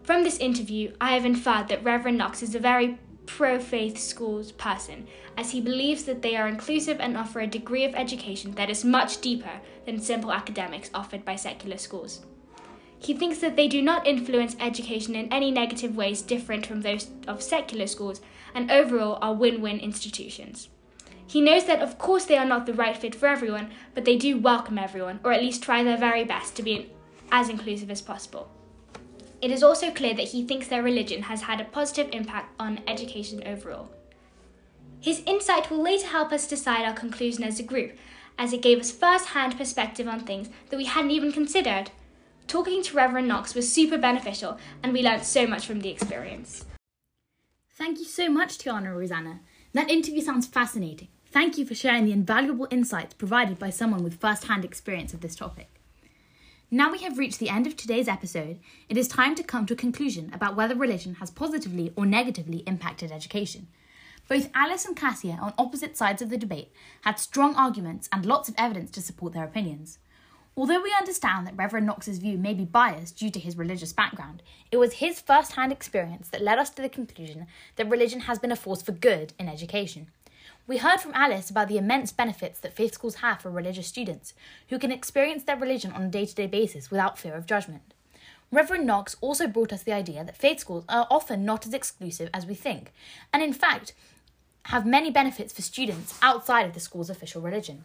From 0.03 0.23
this 0.23 0.39
interview, 0.39 0.91
I 0.99 1.13
have 1.13 1.25
inferred 1.25 1.67
that 1.67 1.83
Reverend 1.83 2.17
Knox 2.17 2.41
is 2.41 2.55
a 2.55 2.59
very 2.59 2.97
pro 3.29 3.59
faith 3.59 3.97
schools 3.97 4.51
person, 4.51 5.07
as 5.37 5.51
he 5.51 5.61
believes 5.61 6.03
that 6.03 6.23
they 6.23 6.35
are 6.35 6.47
inclusive 6.47 6.99
and 6.99 7.15
offer 7.15 7.39
a 7.39 7.47
degree 7.47 7.85
of 7.85 7.93
education 7.93 8.51
that 8.55 8.69
is 8.69 8.83
much 8.83 9.21
deeper 9.21 9.61
than 9.85 9.99
simple 9.99 10.31
academics 10.31 10.89
offered 10.95 11.23
by 11.23 11.35
secular 11.35 11.77
schools. 11.77 12.25
He 12.97 13.13
thinks 13.13 13.37
that 13.39 13.55
they 13.55 13.67
do 13.67 13.81
not 13.81 14.07
influence 14.07 14.57
education 14.59 15.15
in 15.15 15.31
any 15.31 15.51
negative 15.51 15.95
ways 15.95 16.23
different 16.23 16.65
from 16.65 16.81
those 16.81 17.07
of 17.27 17.41
secular 17.41 17.87
schools 17.87 18.19
and 18.53 18.69
overall 18.71 19.19
are 19.21 19.33
win 19.33 19.61
win 19.61 19.79
institutions. 19.79 20.67
He 21.25 21.39
knows 21.39 21.65
that, 21.65 21.81
of 21.81 21.99
course, 21.99 22.25
they 22.25 22.37
are 22.37 22.45
not 22.45 22.65
the 22.65 22.73
right 22.73 22.97
fit 22.97 23.13
for 23.13 23.27
everyone, 23.27 23.69
but 23.93 24.03
they 24.05 24.17
do 24.17 24.39
welcome 24.39 24.79
everyone, 24.79 25.19
or 25.23 25.31
at 25.31 25.41
least 25.41 25.61
try 25.61 25.83
their 25.83 25.97
very 25.97 26.23
best 26.23 26.55
to 26.55 26.63
be 26.63 26.91
as 27.31 27.47
inclusive 27.47 27.91
as 27.91 28.01
possible. 28.01 28.49
It 29.41 29.51
is 29.51 29.63
also 29.63 29.89
clear 29.91 30.13
that 30.15 30.29
he 30.29 30.45
thinks 30.45 30.67
their 30.67 30.83
religion 30.83 31.23
has 31.23 31.43
had 31.43 31.61
a 31.61 31.65
positive 31.65 32.09
impact 32.11 32.53
on 32.59 32.81
education 32.87 33.41
overall. 33.45 33.89
His 34.99 35.21
insight 35.25 35.71
will 35.71 35.81
later 35.81 36.07
help 36.07 36.33
us 36.33 36.47
decide 36.47 36.85
our 36.85 36.93
conclusion 36.93 37.43
as 37.43 37.59
a 37.59 37.63
group, 37.63 37.93
as 38.37 38.51
it 38.51 38.61
gave 38.61 38.79
us 38.79 38.91
first 38.91 39.27
hand 39.27 39.57
perspective 39.57 40.07
on 40.07 40.19
things 40.19 40.49
that 40.69 40.77
we 40.77 40.85
hadn't 40.85 41.11
even 41.11 41.31
considered. 41.31 41.91
Talking 42.47 42.83
to 42.83 42.97
Reverend 42.97 43.27
Knox 43.27 43.55
was 43.55 43.71
super 43.71 43.97
beneficial, 43.97 44.57
and 44.83 44.91
we 44.91 45.03
learned 45.03 45.23
so 45.23 45.47
much 45.47 45.65
from 45.65 45.79
the 45.79 45.89
experience. 45.89 46.65
Thank 47.71 47.99
you 47.99 48.05
so 48.05 48.29
much, 48.29 48.57
Tiana 48.57 48.87
and 48.87 48.97
Rosanna. 48.97 49.39
That 49.73 49.89
interview 49.89 50.21
sounds 50.21 50.47
fascinating. 50.47 51.07
Thank 51.31 51.57
you 51.57 51.65
for 51.65 51.75
sharing 51.75 52.05
the 52.05 52.11
invaluable 52.11 52.67
insights 52.71 53.13
provided 53.13 53.57
by 53.57 53.69
someone 53.69 54.03
with 54.03 54.19
first 54.19 54.45
hand 54.45 54.65
experience 54.65 55.13
of 55.13 55.21
this 55.21 55.35
topic. 55.35 55.78
Now 56.71 56.91
we 56.91 56.99
have 56.99 57.17
reached 57.17 57.39
the 57.39 57.49
end 57.49 57.65
of 57.65 57.75
today's 57.75 58.07
episode, 58.07 58.59
it 58.89 58.95
is 58.95 59.07
time 59.07 59.33
to 59.33 59.43
come 59.43 59.65
to 59.65 59.73
a 59.73 59.77
conclusion 59.77 60.29
about 60.31 60.55
whether 60.55 60.75
religion 60.75 61.15
has 61.15 61.31
positively 61.31 61.91
or 61.95 62.05
negatively 62.05 62.57
impacted 62.67 63.11
education. 63.11 63.69
Both 64.27 64.51
Alice 64.53 64.85
and 64.85 64.95
Cassia, 64.95 65.39
on 65.41 65.55
opposite 65.57 65.97
sides 65.97 66.21
of 66.21 66.29
the 66.29 66.37
debate, 66.37 66.71
had 67.01 67.17
strong 67.17 67.55
arguments 67.55 68.07
and 68.11 68.23
lots 68.23 68.49
of 68.49 68.55
evidence 68.55 68.91
to 68.91 69.01
support 69.01 69.33
their 69.33 69.45
opinions. 69.45 69.97
Although 70.55 70.83
we 70.83 70.93
understand 70.95 71.47
that 71.47 71.57
Reverend 71.57 71.87
Knox's 71.87 72.19
view 72.19 72.37
may 72.37 72.53
be 72.53 72.65
biased 72.65 73.17
due 73.17 73.31
to 73.31 73.39
his 73.39 73.57
religious 73.57 73.91
background, 73.91 74.43
it 74.71 74.77
was 74.77 74.93
his 74.93 75.19
first 75.19 75.53
hand 75.53 75.71
experience 75.71 76.29
that 76.29 76.43
led 76.43 76.59
us 76.59 76.69
to 76.69 76.83
the 76.83 76.89
conclusion 76.89 77.47
that 77.77 77.89
religion 77.89 78.21
has 78.21 78.37
been 78.37 78.51
a 78.51 78.55
force 78.55 78.83
for 78.83 78.91
good 78.91 79.33
in 79.39 79.49
education. 79.49 80.11
We 80.69 80.77
heard 80.77 80.99
from 80.99 81.15
Alice 81.15 81.49
about 81.49 81.67
the 81.67 81.79
immense 81.79 82.11
benefits 82.11 82.59
that 82.59 82.75
faith 82.75 82.93
schools 82.93 83.15
have 83.15 83.41
for 83.41 83.49
religious 83.49 83.87
students, 83.87 84.35
who 84.67 84.77
can 84.77 84.91
experience 84.91 85.43
their 85.43 85.57
religion 85.57 85.91
on 85.91 86.03
a 86.03 86.09
day 86.09 86.27
to 86.27 86.35
day 86.35 86.45
basis 86.45 86.91
without 86.91 87.17
fear 87.17 87.33
of 87.33 87.47
judgment. 87.47 87.95
Reverend 88.51 88.85
Knox 88.85 89.15
also 89.19 89.47
brought 89.47 89.73
us 89.73 89.81
the 89.81 89.93
idea 89.93 90.23
that 90.23 90.37
faith 90.37 90.59
schools 90.59 90.85
are 90.87 91.07
often 91.09 91.43
not 91.43 91.65
as 91.65 91.73
exclusive 91.73 92.29
as 92.35 92.45
we 92.45 92.53
think, 92.53 92.91
and 93.33 93.41
in 93.41 93.51
fact, 93.51 93.93
have 94.65 94.85
many 94.85 95.09
benefits 95.09 95.51
for 95.51 95.63
students 95.63 96.19
outside 96.21 96.67
of 96.67 96.75
the 96.75 96.79
school's 96.79 97.09
official 97.09 97.41
religion. 97.41 97.83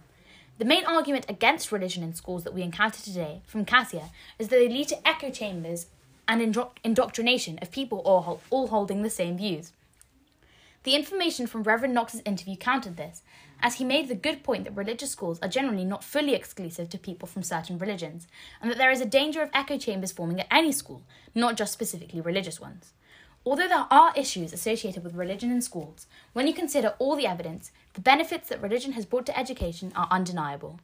The 0.58 0.66
main 0.66 0.84
argument 0.84 1.24
against 1.26 1.72
religion 1.72 2.02
in 2.02 2.12
schools 2.12 2.44
that 2.44 2.52
we 2.52 2.60
encounter 2.60 3.00
today 3.00 3.40
from 3.46 3.64
Cassia 3.64 4.10
is 4.38 4.48
that 4.48 4.56
they 4.56 4.68
lead 4.68 4.88
to 4.88 5.08
echo 5.08 5.30
chambers 5.30 5.86
and 6.28 6.42
indo- 6.42 6.72
indoctrination 6.84 7.58
of 7.62 7.72
people 7.72 8.00
all, 8.00 8.42
all 8.50 8.66
holding 8.66 9.00
the 9.00 9.08
same 9.08 9.38
views. 9.38 9.72
The 10.84 10.94
information 10.94 11.46
from 11.46 11.62
Reverend 11.62 11.94
Knox's 11.94 12.20
interview 12.26 12.56
countered 12.56 12.98
this, 12.98 13.22
as 13.62 13.76
he 13.76 13.84
made 13.84 14.08
the 14.08 14.14
good 14.14 14.42
point 14.42 14.64
that 14.64 14.76
religious 14.76 15.10
schools 15.10 15.38
are 15.40 15.48
generally 15.48 15.84
not 15.84 16.04
fully 16.04 16.34
exclusive 16.34 16.90
to 16.90 16.98
people 16.98 17.26
from 17.26 17.42
certain 17.42 17.78
religions, 17.78 18.28
and 18.60 18.70
that 18.70 18.76
there 18.76 18.90
is 18.90 19.00
a 19.00 19.06
danger 19.06 19.40
of 19.40 19.48
echo 19.54 19.78
chambers 19.78 20.12
forming 20.12 20.40
at 20.40 20.46
any 20.50 20.72
school, 20.72 21.02
not 21.34 21.56
just 21.56 21.72
specifically 21.72 22.20
religious 22.20 22.60
ones. 22.60 22.92
Although 23.46 23.68
there 23.68 23.86
are 23.90 24.12
issues 24.14 24.52
associated 24.52 25.02
with 25.02 25.14
religion 25.14 25.50
in 25.50 25.62
schools, 25.62 26.06
when 26.34 26.46
you 26.46 26.52
consider 26.52 26.94
all 26.98 27.16
the 27.16 27.26
evidence, 27.26 27.72
the 27.94 28.02
benefits 28.02 28.50
that 28.50 28.60
religion 28.60 28.92
has 28.92 29.06
brought 29.06 29.24
to 29.24 29.38
education 29.38 29.90
are 29.96 30.08
undeniable. 30.10 30.80